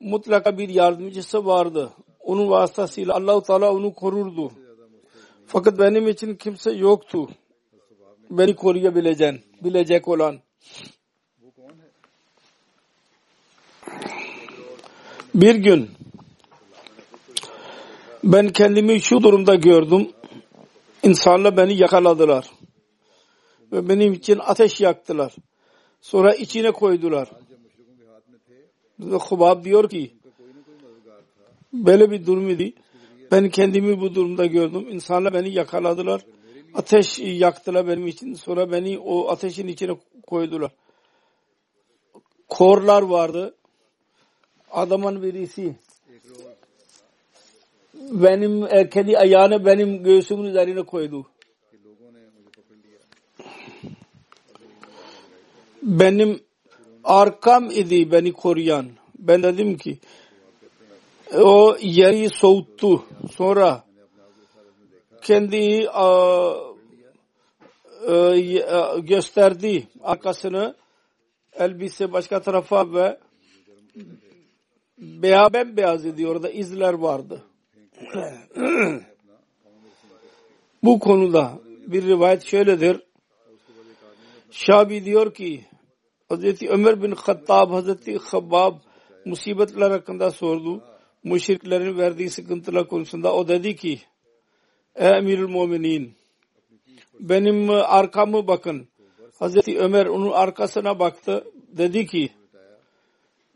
[0.00, 1.92] mutlaka bir yardımcısı vardı.
[2.20, 4.52] Onun vasıtasıyla Allahu Teala onu korurdu.
[5.46, 7.28] Fakat benim için kimse yoktu.
[8.30, 10.40] beni koruyabileceğin, bilecek olan.
[15.34, 15.90] Bir gün
[18.24, 20.10] ben kendimi şu durumda gördüm.
[21.02, 22.50] İnsanlar beni yakaladılar.
[23.74, 25.34] Ve benim için ateş yaktılar.
[26.00, 27.28] Sonra içine koydular.
[29.00, 30.14] Hubab diyor ki
[31.72, 32.72] böyle bir durum idi.
[33.32, 34.86] Ben kendimi bu durumda gördüm.
[34.90, 36.20] İnsanlar beni yakaladılar.
[36.74, 38.34] Ateş yaktılar benim için.
[38.34, 40.70] Sonra beni o ateşin içine koydular.
[42.48, 43.54] Korlar vardı.
[44.70, 45.76] Adamın birisi
[47.94, 51.26] benim erkeli ayağını benim göğsümün üzerine koydu.
[55.84, 56.40] Benim
[57.04, 58.86] arkam idi beni koruyan.
[59.18, 59.98] Ben dedim ki
[61.34, 63.04] o yeri soğuttu.
[63.32, 63.84] Sonra
[65.22, 66.06] kendi a,
[68.08, 70.74] a, gösterdi arkasını
[71.58, 73.18] elbise başka tarafa ve
[74.98, 76.28] beyaz beyaz idi.
[76.28, 77.42] Orada izler vardı.
[80.82, 83.00] Bu konuda bir rivayet şöyledir.
[84.50, 85.64] Şabi diyor ki
[86.34, 88.74] Hazreti Ömer bin Hattab Hazreti Habbab
[89.24, 90.82] musibetler hakkında sordu.
[91.24, 94.00] Müşriklerin verdiği sıkıntılar konusunda o dedi ki
[94.94, 96.14] Ey Emirül Muminin
[97.20, 98.88] benim arkamı bakın.
[99.38, 101.44] Hazreti Ömer onun arkasına baktı.
[101.68, 102.28] Dedi ki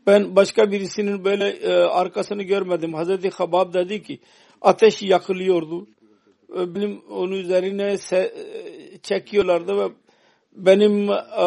[0.07, 2.93] ben başka birisinin böyle e, arkasını görmedim.
[2.93, 4.19] Hazreti Habab dedi ki
[4.61, 5.87] ateş yakılıyordu.
[6.57, 9.89] E, benim onun üzerine se, e, çekiyorlardı ve
[10.53, 11.45] benim e,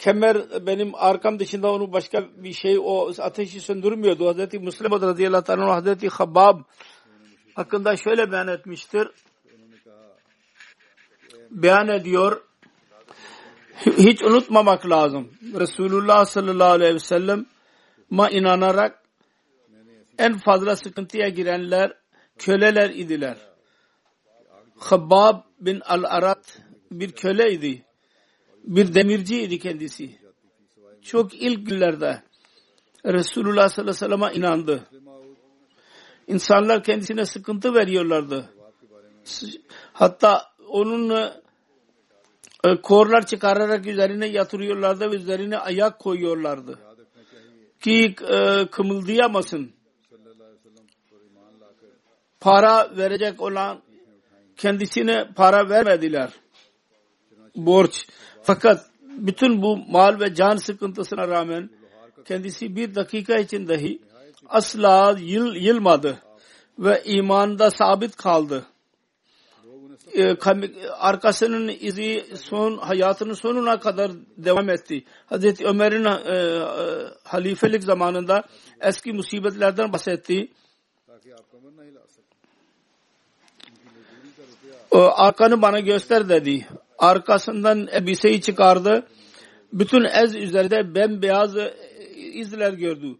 [0.00, 4.28] kemer benim arkam dışında onu başka bir şey o ateşi söndürmüyordu.
[4.28, 6.60] Hazreti Müslim radıyallahu anh Hazreti Habab
[7.54, 9.08] hakkında şöyle beyan etmiştir.
[11.50, 12.42] Beyan ediyor
[13.86, 15.30] hiç unutmamak lazım.
[15.54, 17.46] Resulullah sallallahu aleyhi ve sellem
[18.10, 19.02] ma inanarak
[20.18, 21.92] en fazla sıkıntıya girenler
[22.38, 23.36] köleler idiler.
[24.78, 26.58] Habbab bin al-Arat
[26.90, 27.84] bir köleydi.
[28.64, 30.18] Bir demirciydi kendisi.
[31.02, 32.22] Çok ilk günlerde
[33.06, 34.88] Resulullah sallallahu aleyhi ve sellem'e inandı.
[36.26, 38.54] İnsanlar kendisine sıkıntı veriyorlardı.
[39.92, 41.10] Hatta onun
[42.64, 46.78] e, korlar çıkararak üzerine yatırıyorlardı ve üzerine ayak koyuyorlardı.
[47.80, 49.72] Ki e, kımıldayamasın.
[52.40, 53.82] Para verecek olan
[54.56, 56.30] kendisine para vermediler.
[57.56, 58.06] Borç.
[58.42, 61.70] Fakat bütün bu mal ve can sıkıntısına rağmen
[62.24, 64.02] kendisi bir dakika için dahi
[64.48, 66.18] asla yıl, yılmadı
[66.78, 68.66] ve imanda sabit kaldı
[70.14, 70.36] e,
[70.98, 75.04] arkasının izi son hayatının sonuna kadar devam etti.
[75.26, 76.62] Hazreti Ömer'in e, e,
[77.24, 78.42] halifelik zamanında
[78.80, 80.48] eski musibetlerden bahsetti.
[84.90, 86.66] O, arkanı bana göster dedi.
[87.00, 89.06] Arkasından elbiseyi çıkardı.
[89.72, 91.74] Bütün ez üzerinde bembeyaz e,
[92.14, 93.16] izler gördü.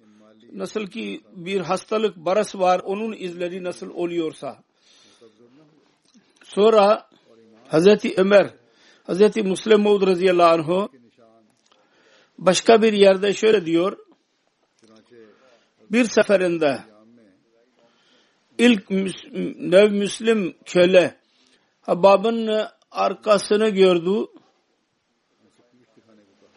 [0.52, 4.58] Nasıl ki bir hastalık baras var onun izleri nasıl oluyorsa.
[6.44, 7.08] Sonra
[7.68, 8.50] Hazreti Ömer,
[9.04, 10.88] Hazreti Müslim Maud radıyallahu anh'u
[12.38, 13.98] başka bir yerde şöyle diyor.
[15.90, 16.78] Bir seferinde
[18.58, 18.90] ilk
[19.60, 21.16] nev Müslim köle
[21.80, 24.26] Habab'ın arkasını gördü.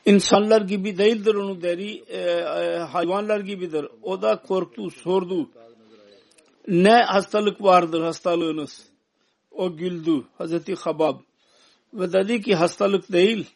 [0.05, 3.87] İnsanlar gibi değildir onun deri, e, e, hayvanlar gibidir.
[4.01, 5.49] O da korktu, sordu.
[6.67, 8.85] Ne hastalık vardır hastalığınız?
[9.51, 11.19] O güldü Hazreti Habab
[11.93, 13.49] ve dedi ki hastalık değil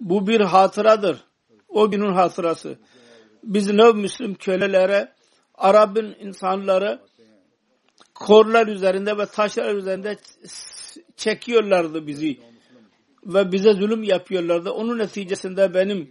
[0.00, 1.24] bu bir hatıradır.
[1.68, 2.78] O günün hatırası.
[3.44, 5.12] Biz ne Müslüm kölelere
[5.54, 7.00] Arap'ın insanları
[8.14, 10.16] korlar üzerinde ve taşlar üzerinde
[11.16, 12.38] çekiyorlardı bizi
[13.26, 14.70] ve bize zulüm yapıyorlardı.
[14.70, 16.10] Onun neticesinde benim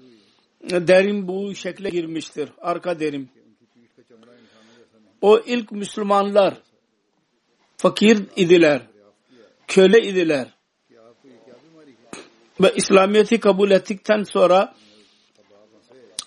[0.70, 2.50] derim bu şekle girmiştir.
[2.62, 3.30] Arka derim.
[5.22, 6.58] O ilk Müslümanlar
[7.78, 8.82] fakir idiler,
[9.68, 10.48] köle idiler.
[12.62, 14.76] Ve İslamiyet'i kabul ettikten sonra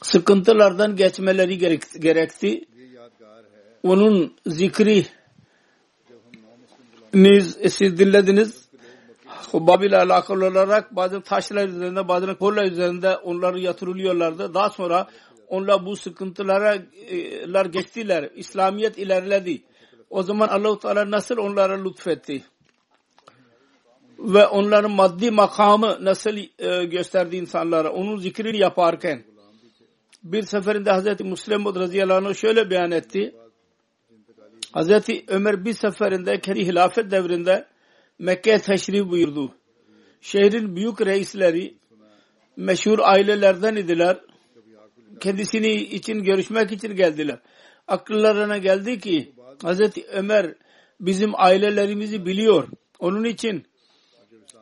[0.02, 1.58] sıkıntılardan geçmeleri
[2.00, 2.64] gerekti.
[3.82, 5.06] Onun zikri
[7.68, 8.68] siz dinlediniz.
[9.50, 14.54] Hubab ile alakalı olarak bazı taşlar üzerinde bazı kolla üzerinde onları yatırılıyorlardı.
[14.54, 15.06] Daha sonra
[15.48, 18.30] onlar bu sıkıntılara e, geçtiler.
[18.34, 19.62] İslamiyet ilerledi.
[20.10, 22.42] O zaman Allah-u Teala nasıl onlara lütfetti?
[24.18, 29.22] ve onların maddi makamı nasıl e, gösterdi insanlara onun zikrini yaparken
[30.22, 33.34] bir seferinde Hazreti Müslim radıyallahu anh şöyle beyan etti.
[34.72, 37.66] Hazreti Ömer bir seferinde kendi hilafet devrinde
[38.18, 39.54] Mekke'ye teşrif buyurdu.
[40.20, 41.74] Şehrin büyük reisleri
[42.56, 44.20] meşhur ailelerden idiler.
[45.20, 47.38] Kendisini için görüşmek için geldiler.
[47.88, 50.54] Akıllarına geldi ki Hazreti Ömer
[51.00, 52.68] bizim ailelerimizi biliyor.
[52.98, 53.66] Onun için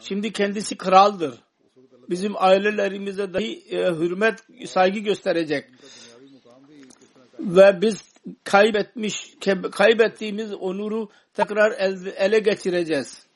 [0.01, 1.35] şimdi kendisi kraldır.
[2.11, 5.65] Bizim ailelerimize dahi e, hürmet, saygı gösterecek.
[7.39, 8.10] Ve biz
[8.45, 9.35] kaybetmiş,
[9.73, 11.73] kaybettiğimiz onuru tekrar
[12.17, 13.27] ele geçireceğiz.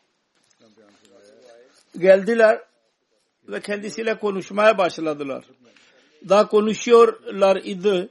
[1.98, 2.60] Geldiler
[3.48, 5.44] ve kendisiyle konuşmaya başladılar.
[6.28, 8.08] Daha konuşuyorlar idi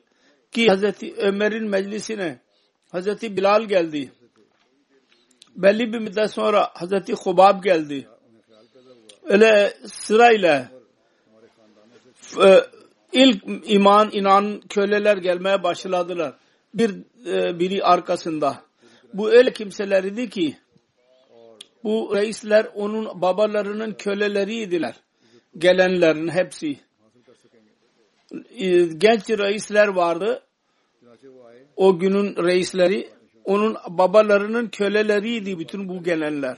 [0.52, 2.40] ki Hazreti Ömer'in meclisine
[2.92, 4.12] Hazreti Bilal geldi.
[5.56, 8.08] Belli bir müddet sonra Hazreti Hubab geldi.
[9.24, 10.72] Öyle sırayla
[12.44, 12.60] e,
[13.12, 16.34] ilk iman inan köleler gelmeye başladılar.
[16.74, 18.64] Bir e, biri arkasında.
[19.14, 20.58] Bu öyle kimseler idi ki
[21.84, 24.96] bu reisler onun babalarının köleleriydiler.
[25.58, 26.80] Gelenlerin hepsi.
[28.58, 30.44] E, genç reisler vardı.
[31.76, 33.10] O günün reisleri
[33.44, 36.58] onun babalarının köleleriydi bütün bu gelenler.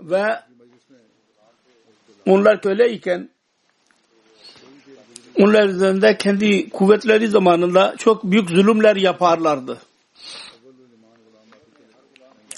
[0.00, 0.40] Ve
[2.26, 3.30] onlar köleyken
[5.38, 9.80] onlar üzerinde kendi kuvvetleri zamanında çok büyük zulümler yaparlardı.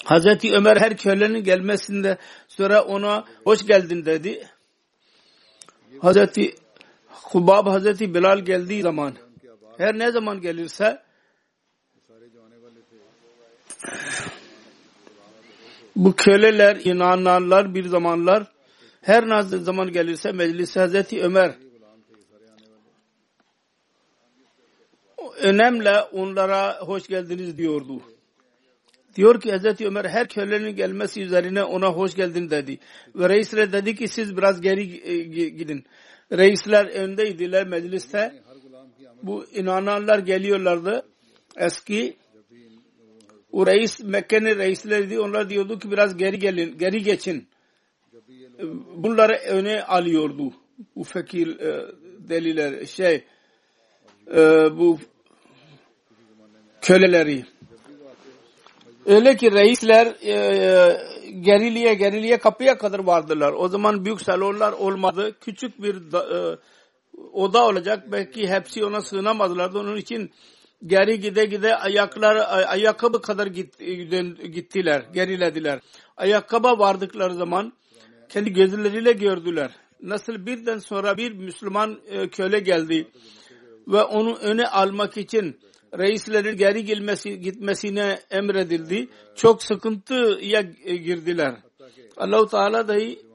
[0.03, 4.47] Hazreti Ömer her kölenin gelmesinde sonra ona hoş geldin dedi.
[5.99, 6.55] Hazreti
[7.07, 9.15] Hubab Hazreti Bilal geldiği zaman
[9.77, 11.01] her ne zaman gelirse
[15.95, 18.43] bu köleler inananlar bir zamanlar
[19.01, 21.66] her ne zaman gelirse meclise Hazreti Ömer
[25.37, 28.01] önemle onlara hoş geldiniz diyordu.
[29.15, 29.81] Diyor ki Hz.
[29.81, 32.79] Ömer her kölenin gelmesi üzerine ona hoş geldin dedi.
[33.15, 35.17] Ve reisler dedi ki siz biraz geri e,
[35.49, 35.85] gidin.
[36.31, 38.43] Reisler öndeydiler mecliste.
[39.23, 41.05] Bu inananlar geliyorlardı.
[41.57, 42.17] Eski
[43.51, 45.19] o reis Mekke'nin reisleriydi.
[45.19, 47.47] Onlar diyordu ki biraz geri gelin, geri geçin.
[48.95, 50.53] Bunları öne alıyordu.
[50.95, 51.85] Bu fakir e,
[52.29, 53.23] deliler şey
[54.31, 54.37] e,
[54.77, 54.99] bu
[56.81, 57.45] köleleri.
[59.05, 60.97] Öyle ki reisler e, e,
[61.41, 63.53] geriliye geriliye kapıya kadar vardılar.
[63.53, 65.35] O zaman büyük salonlar olmadı.
[65.41, 66.37] Küçük bir da, e,
[67.33, 68.11] oda olacak.
[68.11, 69.79] Belki hepsi ona sığınamadılardı.
[69.79, 70.31] Onun için
[70.85, 72.35] geri gide gide ayaklar
[72.67, 73.79] ayakkabı kadar git,
[74.53, 75.05] gittiler.
[75.13, 75.79] Gerilediler.
[76.17, 77.73] Ayakkabı vardıkları zaman
[78.29, 79.71] kendi gözleriyle gördüler.
[80.01, 83.07] Nasıl birden sonra bir Müslüman e, köle geldi
[83.87, 85.59] ve onu öne almak için
[85.93, 89.07] reislerin geri gelmesi, gitmesine emredildi.
[89.35, 91.55] Çok sıkıntıya girdiler.
[92.17, 93.27] Allahu Teala dahi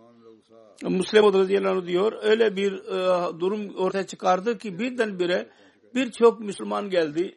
[0.82, 5.48] Müslim radıyallahu diyor öyle bir e, durum ortaya çıkardı ki birdenbire
[5.94, 7.36] birçok Müslüman geldi.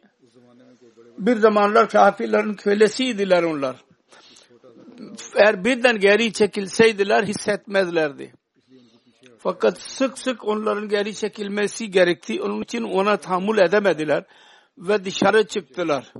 [1.18, 3.76] Bir zamanlar kafirlerin kölesiydiler onlar.
[5.34, 8.32] Eğer birden geri çekilseydiler hissetmezlerdi.
[9.38, 12.42] Fakat sık sık onların geri çekilmesi gerekti.
[12.42, 14.24] Onun için ona tahammül edemediler
[14.78, 16.12] ve dışarı çıktılar.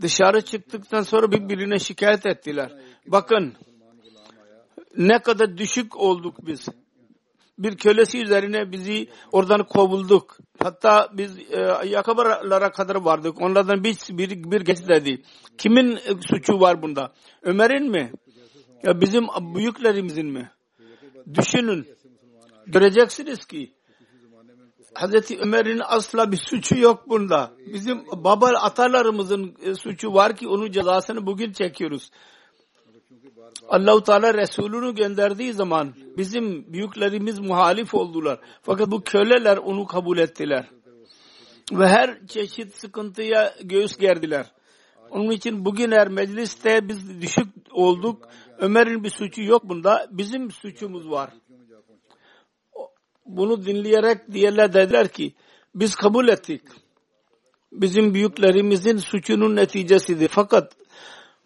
[0.00, 2.72] Dışarı çıktıktan sonra birbirine şikayet ettiler.
[3.06, 3.54] Bakın
[4.96, 6.68] ne kadar düşük olduk biz.
[7.58, 10.38] Bir kölesi üzerine bizi oradan kovulduk.
[10.62, 13.42] Hatta biz e, ayakkabılara kadar vardık.
[13.42, 15.22] Onlardan bir, bir, bir geç dedi.
[15.58, 17.12] Kimin e, suçu var bunda?
[17.42, 18.12] Ömer'in mi?
[18.82, 20.50] Ya bizim büyüklerimizin mi?
[21.34, 21.86] Düşünün.
[22.66, 23.72] Göreceksiniz ki
[24.94, 27.50] Hazreti Ömer'in asla bir suçu yok bunda.
[27.72, 32.10] Bizim baba atalarımızın e, suçu var ki onun cezasını bugün çekiyoruz.
[33.68, 38.40] Allahu Teala Resulünü gönderdiği zaman bizim büyüklerimiz muhalif oldular.
[38.62, 40.66] Fakat bu köleler onu kabul ettiler.
[41.72, 44.46] Ve her çeşit sıkıntıya göğüs gerdiler.
[45.10, 48.28] Onun için bugün eğer mecliste biz düşük olduk.
[48.58, 50.08] Ömer'in bir suçu yok bunda.
[50.10, 51.30] Bizim suçumuz var
[53.36, 55.34] bunu dinleyerek diğerler dediler ki
[55.74, 56.62] biz kabul ettik.
[57.72, 60.28] Bizim büyüklerimizin suçunun neticesidir.
[60.28, 60.76] Fakat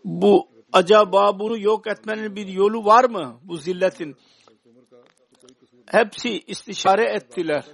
[0.04, 4.16] bu acaba bunu yok etmenin bir yolu var mı bu zilletin?
[5.86, 7.64] Hepsi istişare ettiler.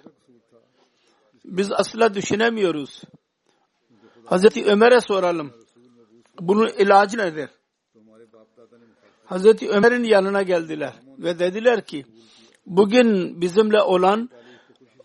[1.44, 3.02] Biz asla düşünemiyoruz.
[4.24, 5.52] Hazreti Ömer'e soralım.
[6.40, 7.50] Bunun ilacı nedir?
[9.24, 12.04] Hazreti Ömer'in yanına geldiler ve dediler ki
[12.66, 14.30] bugün bizimle olan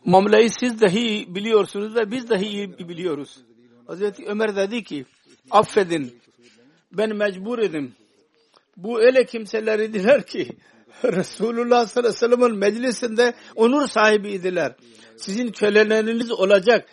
[0.05, 3.37] muameleyi siz dahi biliyorsunuz ve biz dahi biliyoruz.
[3.87, 5.05] Hazreti Ömer dedi ki
[5.51, 6.19] affedin
[6.91, 7.93] ben mecbur edim.
[8.77, 10.47] Bu öyle kimseler idiler ki
[11.03, 14.75] Resulullah sallallahu aleyhi ve sellem'in meclisinde onur sahibiydiler.
[15.17, 16.87] Sizin köleleriniz olacak.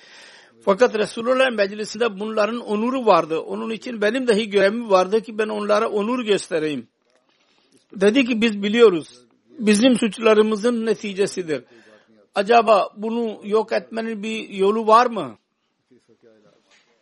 [0.65, 3.39] Fakat Resulullah'ın meclisinde bunların onuru vardı.
[3.39, 6.89] Onun için benim dahi görevim vardı ki ben onlara onur göstereyim.
[7.93, 9.22] Dedi ki biz biliyoruz.
[9.59, 11.65] Bizim suçlarımızın neticesidir.
[12.35, 15.39] Acaba bunu yok etmenin bir yolu var mı?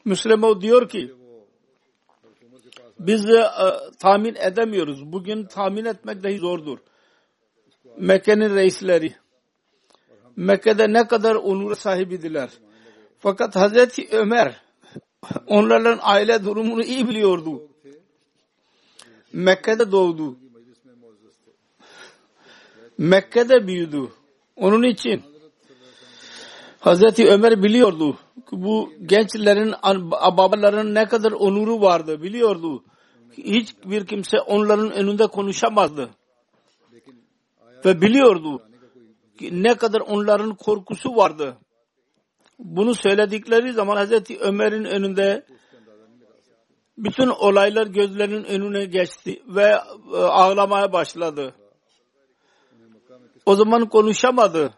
[0.05, 1.15] Müslüman diyor ki
[2.99, 3.67] biz de e,
[3.99, 5.13] tahmin edemiyoruz.
[5.13, 6.79] Bugün tahmin etmek dahi zordur.
[7.99, 9.15] Mekke'nin reisleri
[10.37, 12.51] Mekke'de ne kadar onur sahibidiler.
[13.19, 14.61] Fakat Hazreti Ömer
[15.47, 17.63] onların aile durumunu iyi biliyordu.
[19.33, 20.37] Mekke'de doğdu.
[23.01, 24.09] Mekke'de büyüdü.
[24.57, 25.23] Onun için
[26.81, 29.75] Hazreti Ömer biliyordu ki bu gençlerin
[30.11, 32.85] babaların ne kadar onuru vardı biliyordu.
[33.37, 36.11] Hiçbir kimse onların önünde konuşamazdı.
[37.85, 38.63] Ve biliyordu
[39.39, 41.57] ki ne kadar onların korkusu vardı.
[42.59, 45.47] Bunu söyledikleri zaman Hazreti Ömer'in önünde
[46.99, 49.79] bütün olaylar gözlerinin önüne geçti ve
[50.13, 51.55] e, ağlamaya başladı.
[53.47, 54.75] O zaman konuşamadı.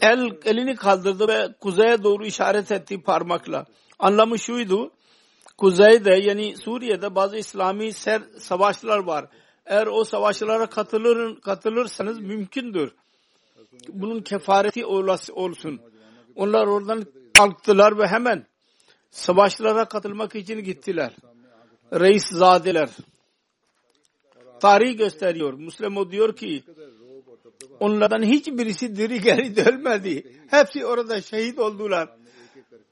[0.00, 3.66] El elini kaldırdı ve kuzeye doğru işaret etti parmakla.
[3.98, 4.90] Anlamı şuydu.
[5.58, 9.26] Kuzeyde yani Suriye'de bazı İslami ser savaşlar var.
[9.66, 12.92] Eğer o savaşlara katılır, katılırsanız mümkündür.
[13.88, 15.80] Bunun kefareti olsun.
[16.34, 17.04] Onlar oradan
[17.34, 18.46] kalktılar ve hemen
[19.10, 21.16] savaşlara katılmak için gittiler.
[21.92, 22.90] Reis zadeler.
[24.60, 25.52] Tarih gösteriyor.
[25.52, 26.62] Müslüman diyor ki
[27.80, 30.24] onlardan hiçbirisi diri geri dönmedi.
[30.50, 32.08] Hepsi orada şehit oldular.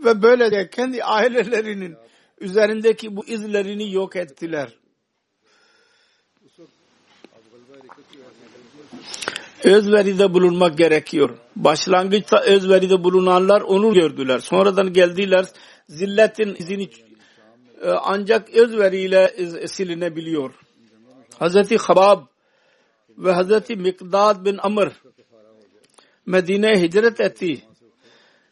[0.04, 1.96] Ve böylece kendi ailelerinin
[2.40, 4.80] üzerindeki bu izlerini yok ettiler.
[9.64, 11.38] özveride bulunmak gerekiyor.
[11.56, 14.38] Başlangıçta özveride bulunanlar onu gördüler.
[14.38, 15.46] Sonradan geldiler
[15.88, 16.88] zilletin izini
[17.82, 19.34] e, ancak özveriyle
[19.66, 20.54] silinebiliyor.
[21.38, 22.22] Hazreti Habab
[23.20, 24.92] ve Hazreti Mikdad bin Amr
[26.26, 27.62] Medine'ye hicret etti.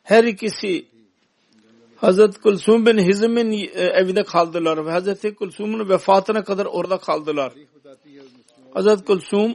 [0.03, 0.87] Her ikisi
[1.97, 7.53] Hazreti Kulsum bin Hizm'in e, evinde kaldılar ve Hazreti Kulsum'un vefatına kadar orada kaldılar.
[8.75, 9.55] Hazreti Kulsum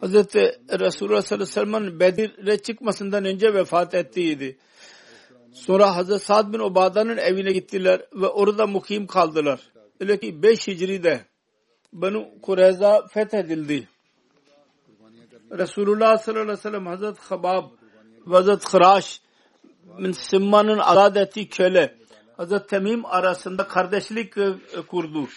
[0.00, 0.38] Hazreti
[0.80, 4.56] Resulullah sallallahu aleyhi ve sellem'in Bedir'e çıkmasından önce vefat ettiydi.
[5.52, 9.60] Sonra Hazreti Sa'd bin Ubada'nın evine gittiler ve orada mukim kaldılar.
[10.00, 11.20] Öyle ki 5 Hicri'de
[11.92, 13.88] Banu Kureyza fethedildi.
[15.58, 17.64] Resulullah sallallahu aleyhi ve sellem Hazreti Habab
[18.26, 19.20] ve Hazreti Khiraş
[19.98, 21.94] bin Simma'nın azad ettiği köle
[22.36, 24.34] Hazreti Temim arasında kardeşlik
[24.88, 25.28] kurdu.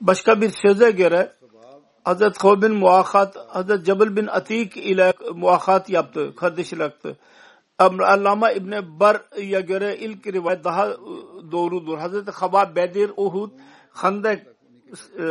[0.00, 1.32] Başka bir söze göre
[2.04, 7.16] Hazret Khov bin Muahat, Hazret Cebel bin Atik ile muahat yaptı, kardeşlik yaptı.
[7.78, 10.96] Allama İbni Bar'ya göre ilk rivayet daha e,
[11.52, 11.98] doğrudur.
[11.98, 13.50] Hazreti Habab, Bedir, Uhud,
[13.94, 14.46] Khandek
[15.18, 15.24] e,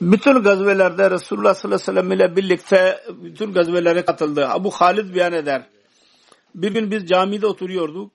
[0.00, 4.48] bütün gazvelerde Resulullah sallallahu aleyhi ve sellem ile birlikte bütün gazvelere katıldı.
[4.48, 5.66] Abu Halid beyan eder.
[6.54, 8.12] Bir gün biz camide oturuyorduk.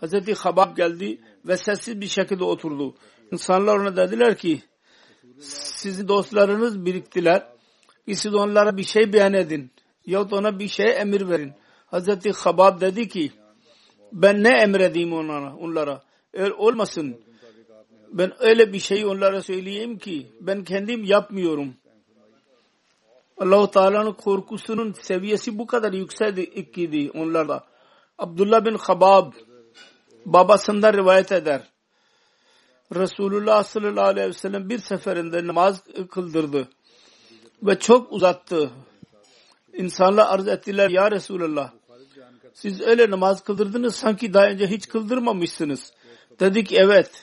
[0.00, 2.94] Hazreti Habab geldi ve sessiz bir şekilde oturdu.
[3.32, 4.62] İnsanlar ona dediler ki
[5.40, 7.46] sizin dostlarınız biriktiler.
[8.14, 9.70] Siz onlara bir şey beyan edin.
[10.06, 11.52] Yahut ona bir şey emir verin.
[11.86, 13.32] Hazreti Habab dedi ki
[14.12, 16.02] ben ne emredeyim onlara, onlara.
[16.34, 17.16] Eğer olmasın
[18.12, 21.74] ben öyle bir şey onlara söyleyeyim ki ben kendim yapmıyorum.
[23.38, 27.64] Allah-u Teala'nın korkusunun seviyesi bu kadar yüksek idi onlarda.
[28.18, 29.32] Abdullah bin Habab
[30.26, 31.62] babasından rivayet eder.
[32.94, 36.68] Resulullah sallallahu aleyhi ve sellem bir seferinde namaz kıldırdı
[37.62, 38.70] ve çok uzattı.
[39.72, 41.72] İnsanlar arz ettiler ya Resulullah
[42.54, 45.92] siz öyle namaz kıldırdınız sanki daha önce hiç kıldırmamışsınız.
[46.40, 47.20] Dedik evet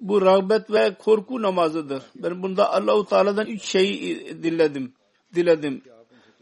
[0.00, 2.02] bu rağbet ve korku namazıdır.
[2.14, 4.92] Ben bunda Allahu Teala'dan üç şeyi diledim.
[5.34, 5.82] Diledim.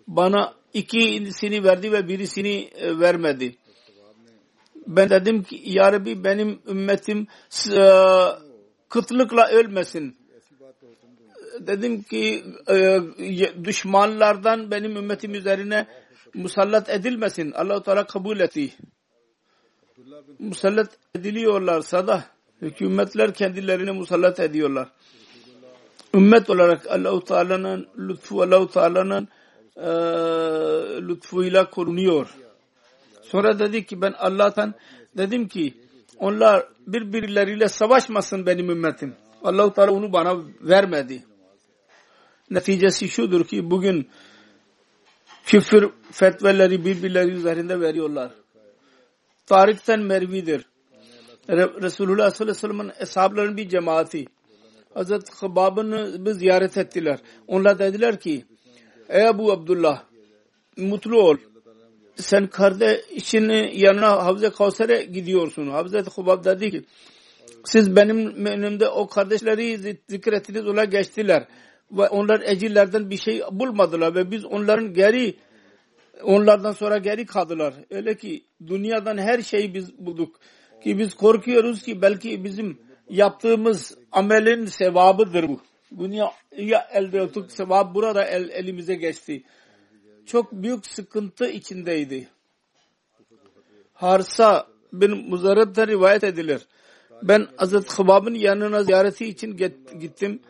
[0.07, 3.57] Bana ikisini verdi ve birisini e, vermedi
[4.87, 7.27] ben dedim ki ya Rabbi benim ümmetim
[7.73, 7.83] e,
[8.89, 10.17] kıtlıkla ölmesin.
[11.61, 13.01] Dedim ki e,
[13.65, 15.87] düşmanlardan benim ümmetim üzerine
[16.35, 17.53] musallat edilmesin.
[17.53, 18.73] Allah-u Teala kabul etti.
[20.39, 22.25] Musallat ediliyorlarsa da
[22.63, 24.89] Hükümetler kendilerini musallat ediyorlar.
[26.15, 29.29] Ümmet olarak Allah-u Teala'nın lütfu Allah-u Teala'nın
[29.77, 29.91] e,
[31.09, 32.35] lütfuyla korunuyor.
[33.23, 34.75] Sonra dedi ki ben Allah'tan
[35.17, 35.75] dedim ki
[36.19, 39.15] onlar birbirleriyle savaşmasın benim ümmetim.
[39.45, 41.25] Allah-u Teala onu bana vermedi.
[42.51, 44.09] Neticesi şudur ki bugün
[45.45, 48.31] küfür fetveleri birbirleri üzerinde veriyorlar.
[49.47, 50.72] Tarikten mervidir.
[51.49, 54.25] Resulullah sallallahu aleyhi ve sellem'in eshablarının bir cemaati
[54.95, 57.19] Hazreti Hıbab'ını ziyaret ettiler.
[57.47, 58.45] Onlar dediler ki
[59.09, 60.03] Ey Ebu Abdullah
[60.77, 61.37] mutlu ol.
[62.17, 65.69] Sen kardeşin yanına Havze Kavser'e gidiyorsun.
[65.69, 66.85] Hazreti Hıbab dedi ki
[67.65, 71.47] siz benim önümde o kardeşleri zikrettiniz ona geçtiler.
[71.91, 75.35] Ve onlar ecillerden bir şey bulmadılar ve biz onların geri
[76.23, 77.75] onlardan sonra geri kaldılar.
[77.91, 80.37] Öyle ki dünyadan her şeyi biz bulduk.
[80.85, 82.79] Ki biz korkuyoruz ki belki bizim
[83.09, 85.61] yaptığımız amelin sevabıdır bu.
[85.99, 89.43] Dünya elde ettik sevap burada el, elimize geçti.
[90.27, 92.29] Çok büyük sıkıntı içindeydi.
[93.93, 96.63] Harsa bin Muzarrab'da rivayet edilir.
[97.23, 99.57] Ben Hazreti Hıbab'ın yanına ziyareti için
[100.01, 100.41] gittim.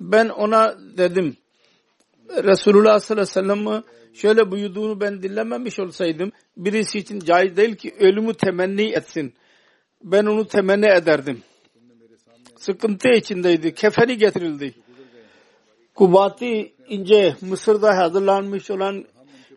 [0.00, 1.36] Ben ona dedim
[2.28, 3.82] Resulullah sallallahu aleyhi ve sellem'i
[4.14, 9.34] şöyle buyurduğunu ben dinlememiş olsaydım birisi için caiz değil ki ölümü temenni etsin.
[10.02, 11.42] Ben onu temenni ederdim.
[12.56, 13.74] Sıkıntı içindeydi.
[13.74, 14.74] Kefeni getirildi.
[15.94, 19.04] Kubati ince Mısır'da hazırlanmış olan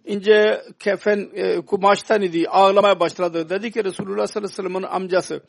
[0.06, 2.50] ince kefen e, kumaştan idi.
[2.50, 3.50] Ağlamaya başladı.
[3.50, 5.42] Dedi ki Resulullah sallallahu aleyhi ve sellem'in amcası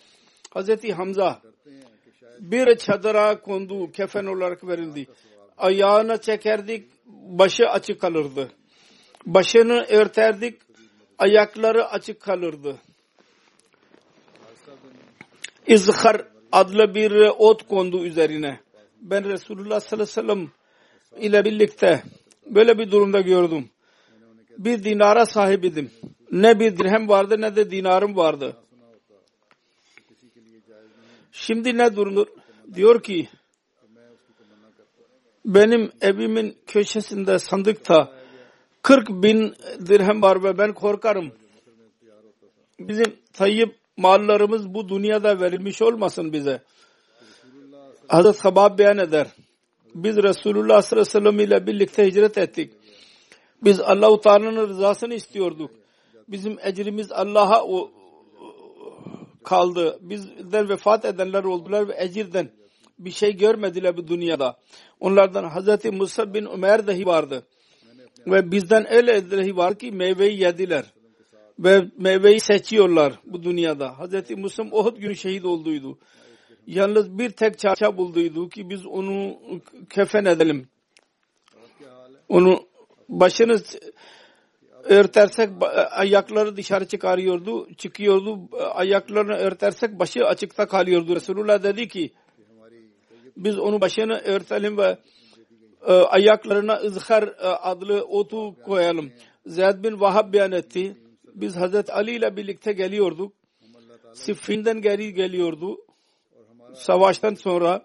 [0.50, 1.42] Hazreti Hamza
[2.40, 5.07] bir çadıra kondu kefen olarak verildi.
[5.59, 8.48] Ayağına çekerdik başı açık kalırdı.
[9.26, 10.60] Başını örterdik
[11.18, 12.76] ayakları açık kalırdı.
[15.66, 18.60] İzhar adlı bir ot kondu üzerine.
[19.00, 20.50] Ben Resulullah sallallahu aleyhi ve sellem
[21.18, 22.02] ile birlikte
[22.46, 23.70] böyle bir durumda gördüm.
[24.58, 25.90] Bir dinara sahibidim.
[26.32, 28.56] Ne bir dirhem vardı ne de dinarım vardı.
[31.32, 32.26] Şimdi ne durumdur?
[32.74, 33.28] Diyor ki
[35.44, 38.23] benim evimin köşesinde sandıkta
[38.85, 39.55] 40 bin
[39.87, 41.32] dirhem var ve ben korkarım.
[42.78, 46.62] Bizim tayyip mallarımız bu dünyada verilmiş olmasın bize.
[48.09, 49.26] Hazreti Habab beyan eder.
[49.95, 52.72] Biz Resulullah sallallahu aleyhi ve sellem ile birlikte hicret ettik.
[53.62, 55.70] Biz Allah-u Teala'nın rızasını istiyorduk.
[56.28, 57.64] Bizim ecrimiz Allah'a
[59.45, 59.99] kaldı.
[60.01, 62.51] Bizden vefat edenler oldular ve ecirden
[62.99, 64.57] bir şey görmediler bu dünyada.
[65.01, 67.47] Onlardan Hazreti Musa bin Ömer dahi vardı.
[68.26, 70.84] Ve bizden öyle dahi var ki meyveyi yediler.
[71.58, 73.98] Ve meyveyi seçiyorlar bu dünyada.
[73.98, 75.98] Hazreti Musa Uhud günü şehit olduydu.
[76.66, 79.38] Yalnız bir tek çarşaf bulduydu ki biz onu
[79.90, 80.68] kefen edelim.
[82.28, 82.66] Onu
[83.08, 83.62] başını
[84.84, 85.50] örtersek
[85.90, 88.38] ayakları dışarı çıkarıyordu, çıkıyordu.
[88.74, 91.16] Ayaklarını örtersek başı açıkta kalıyordu.
[91.16, 92.12] Resulullah dedi ki
[93.36, 94.98] biz onu başını örtelim ve
[95.93, 99.12] ayaklarına ızhar e, adlı otu koyalım.
[99.47, 100.97] Zeyd bin Vahab beyan etti.
[101.35, 103.32] Biz Hazret Ali ile birlikte geliyorduk.
[104.14, 105.78] Siffin'den geri geliyordu.
[106.74, 107.85] Savaştan sonra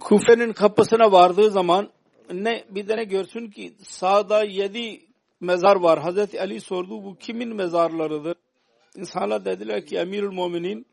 [0.00, 1.90] Kufe'nin kapısına vardığı zaman
[2.32, 5.00] ne bir tane görsün ki sağda yedi
[5.40, 6.00] mezar var.
[6.02, 8.36] Hazreti Ali sordu bu kimin mezarlarıdır?
[8.96, 10.86] İnsanlar dediler ki Emirül Muminin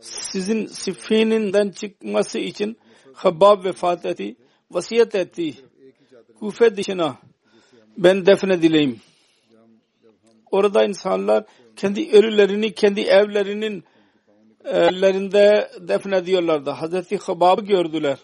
[0.00, 2.78] sizin Siffin'inden çıkması için
[3.14, 4.36] Habbab vefat etti.
[4.70, 5.54] Vasiyet etti.
[6.38, 7.18] Kufe dışına
[7.98, 9.00] ben defnedileyim.
[10.50, 11.44] Orada insanlar
[11.76, 13.84] kendi ölülerini kendi evlerinin
[14.64, 16.70] ellerinde defnediyorlardı.
[16.70, 18.18] Hazreti Habab'ı gördüler.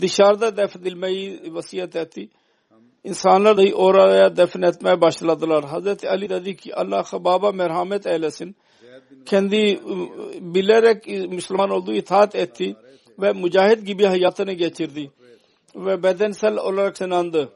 [0.00, 2.28] Dışarıda defnedilmeyi vasiyet etti.
[3.04, 5.64] İnsanlar da oraya defnetmeye başladılar.
[5.64, 8.56] Hazreti Ali dedi ki Allah Habab'a merhamet eylesin.
[9.26, 10.08] Kendi ıı,
[10.54, 12.76] bilerek Müslüman olduğu itaat etti
[13.18, 15.10] ve mücahit gibi hayatını geçirdi.
[15.74, 17.52] Ve bedensel olarak sınandı.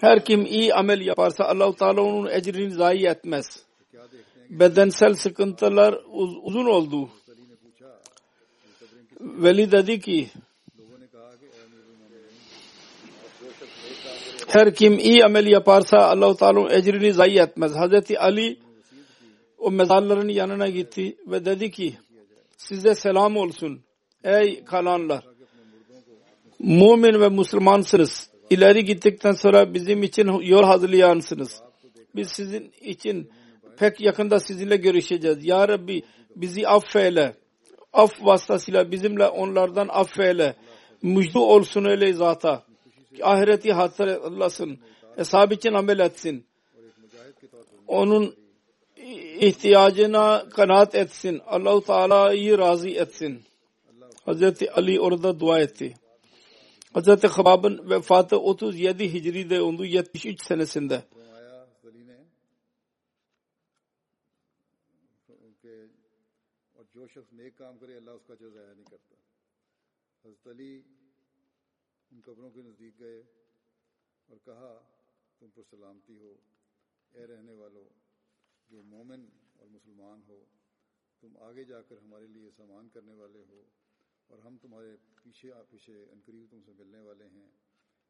[0.00, 3.62] Her kim iyi amel yaparsa Allah-u Teala onun ecrini zayi etmez.
[4.50, 7.08] Bedensel sıkıntılar uz uzun oldu.
[9.20, 10.30] Veli dedi ki
[14.48, 17.76] her kim iyi amel yaparsa Allah-u Teala onun ecrini zayi etmez.
[17.76, 18.58] Hazreti Ali
[19.58, 21.94] o mezarların yanına gitti ve dedi ki
[22.56, 23.80] size selam olsun
[24.24, 25.24] ey kalanlar.
[26.58, 31.62] Mumin ve Müslümansınız ileri gittikten sonra bizim için yol hazırlayansınız.
[32.16, 33.30] Biz sizin için
[33.78, 35.44] pek yakında sizinle görüşeceğiz.
[35.46, 36.02] Ya Rabbi
[36.36, 37.36] bizi affeyle.
[37.92, 40.56] Af vasıtasıyla bizimle onlardan affeyle.
[41.02, 42.62] Müjde olsun öyle zata.
[43.22, 44.78] Ahireti hatırlasın.
[45.16, 46.46] Hesap için amel etsin.
[47.88, 48.34] Onun
[49.40, 51.40] ihtiyacına kanaat etsin.
[51.46, 53.42] Allahu Teala'yı razı etsin.
[54.28, 55.88] حضرت علی اور دا دعائے تے
[56.96, 61.00] حضرت خبابن وفات اوتو یدی ہجری دے اندو یا تشیج سنے سندہ۔
[66.94, 69.14] جو شخص نیک کام کرے اللہ اس کا جو ضائع نہیں کرتا۔
[70.24, 70.82] حضرت علی
[72.10, 73.22] ان قبروں کے نزدیک گئے
[74.28, 74.78] اور کہا،
[75.38, 76.34] تم پر سلامتی ہو،
[77.12, 77.88] اے رہنے والوں
[78.70, 80.44] جو مومن اور مسلمان ہو،
[81.20, 83.62] تم آگے جا کر ہمارے لیے سامان کرنے والے ہو۔
[84.32, 87.50] اور ہم تمہارے پیچھے آ پیچھے انقریب تم سے ملنے والے ہیں۔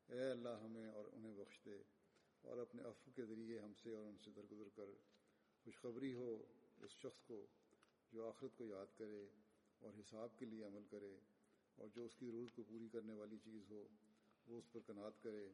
[0.09, 1.83] اے اللہ ہمیں اور انہیں بخش دے
[2.43, 4.85] اور اپنے عفو کے ذریعے ہم سے اور ان سے درگزر کر۔
[5.65, 6.45] خوشخبری ہو
[6.81, 7.47] اس شخص کو
[8.13, 9.27] جو آخرت کو یاد کرے
[9.81, 11.17] اور حساب کے لیے عمل کرے
[11.77, 13.89] اور جو اس کی ضرورت کو پوری کرنے والی چیز ہو
[14.47, 15.49] وہ اس پر کنات کرے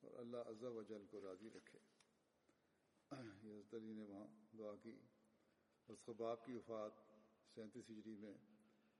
[0.00, 1.78] اور اللہ عز و جل کو راضی رکھے۔
[3.12, 4.26] یہ حضرت علی نے وہاں
[4.58, 4.96] دعا کی۔
[5.88, 6.92] حضرت خباب کی وفات
[7.54, 8.34] سینتیس ہجری میں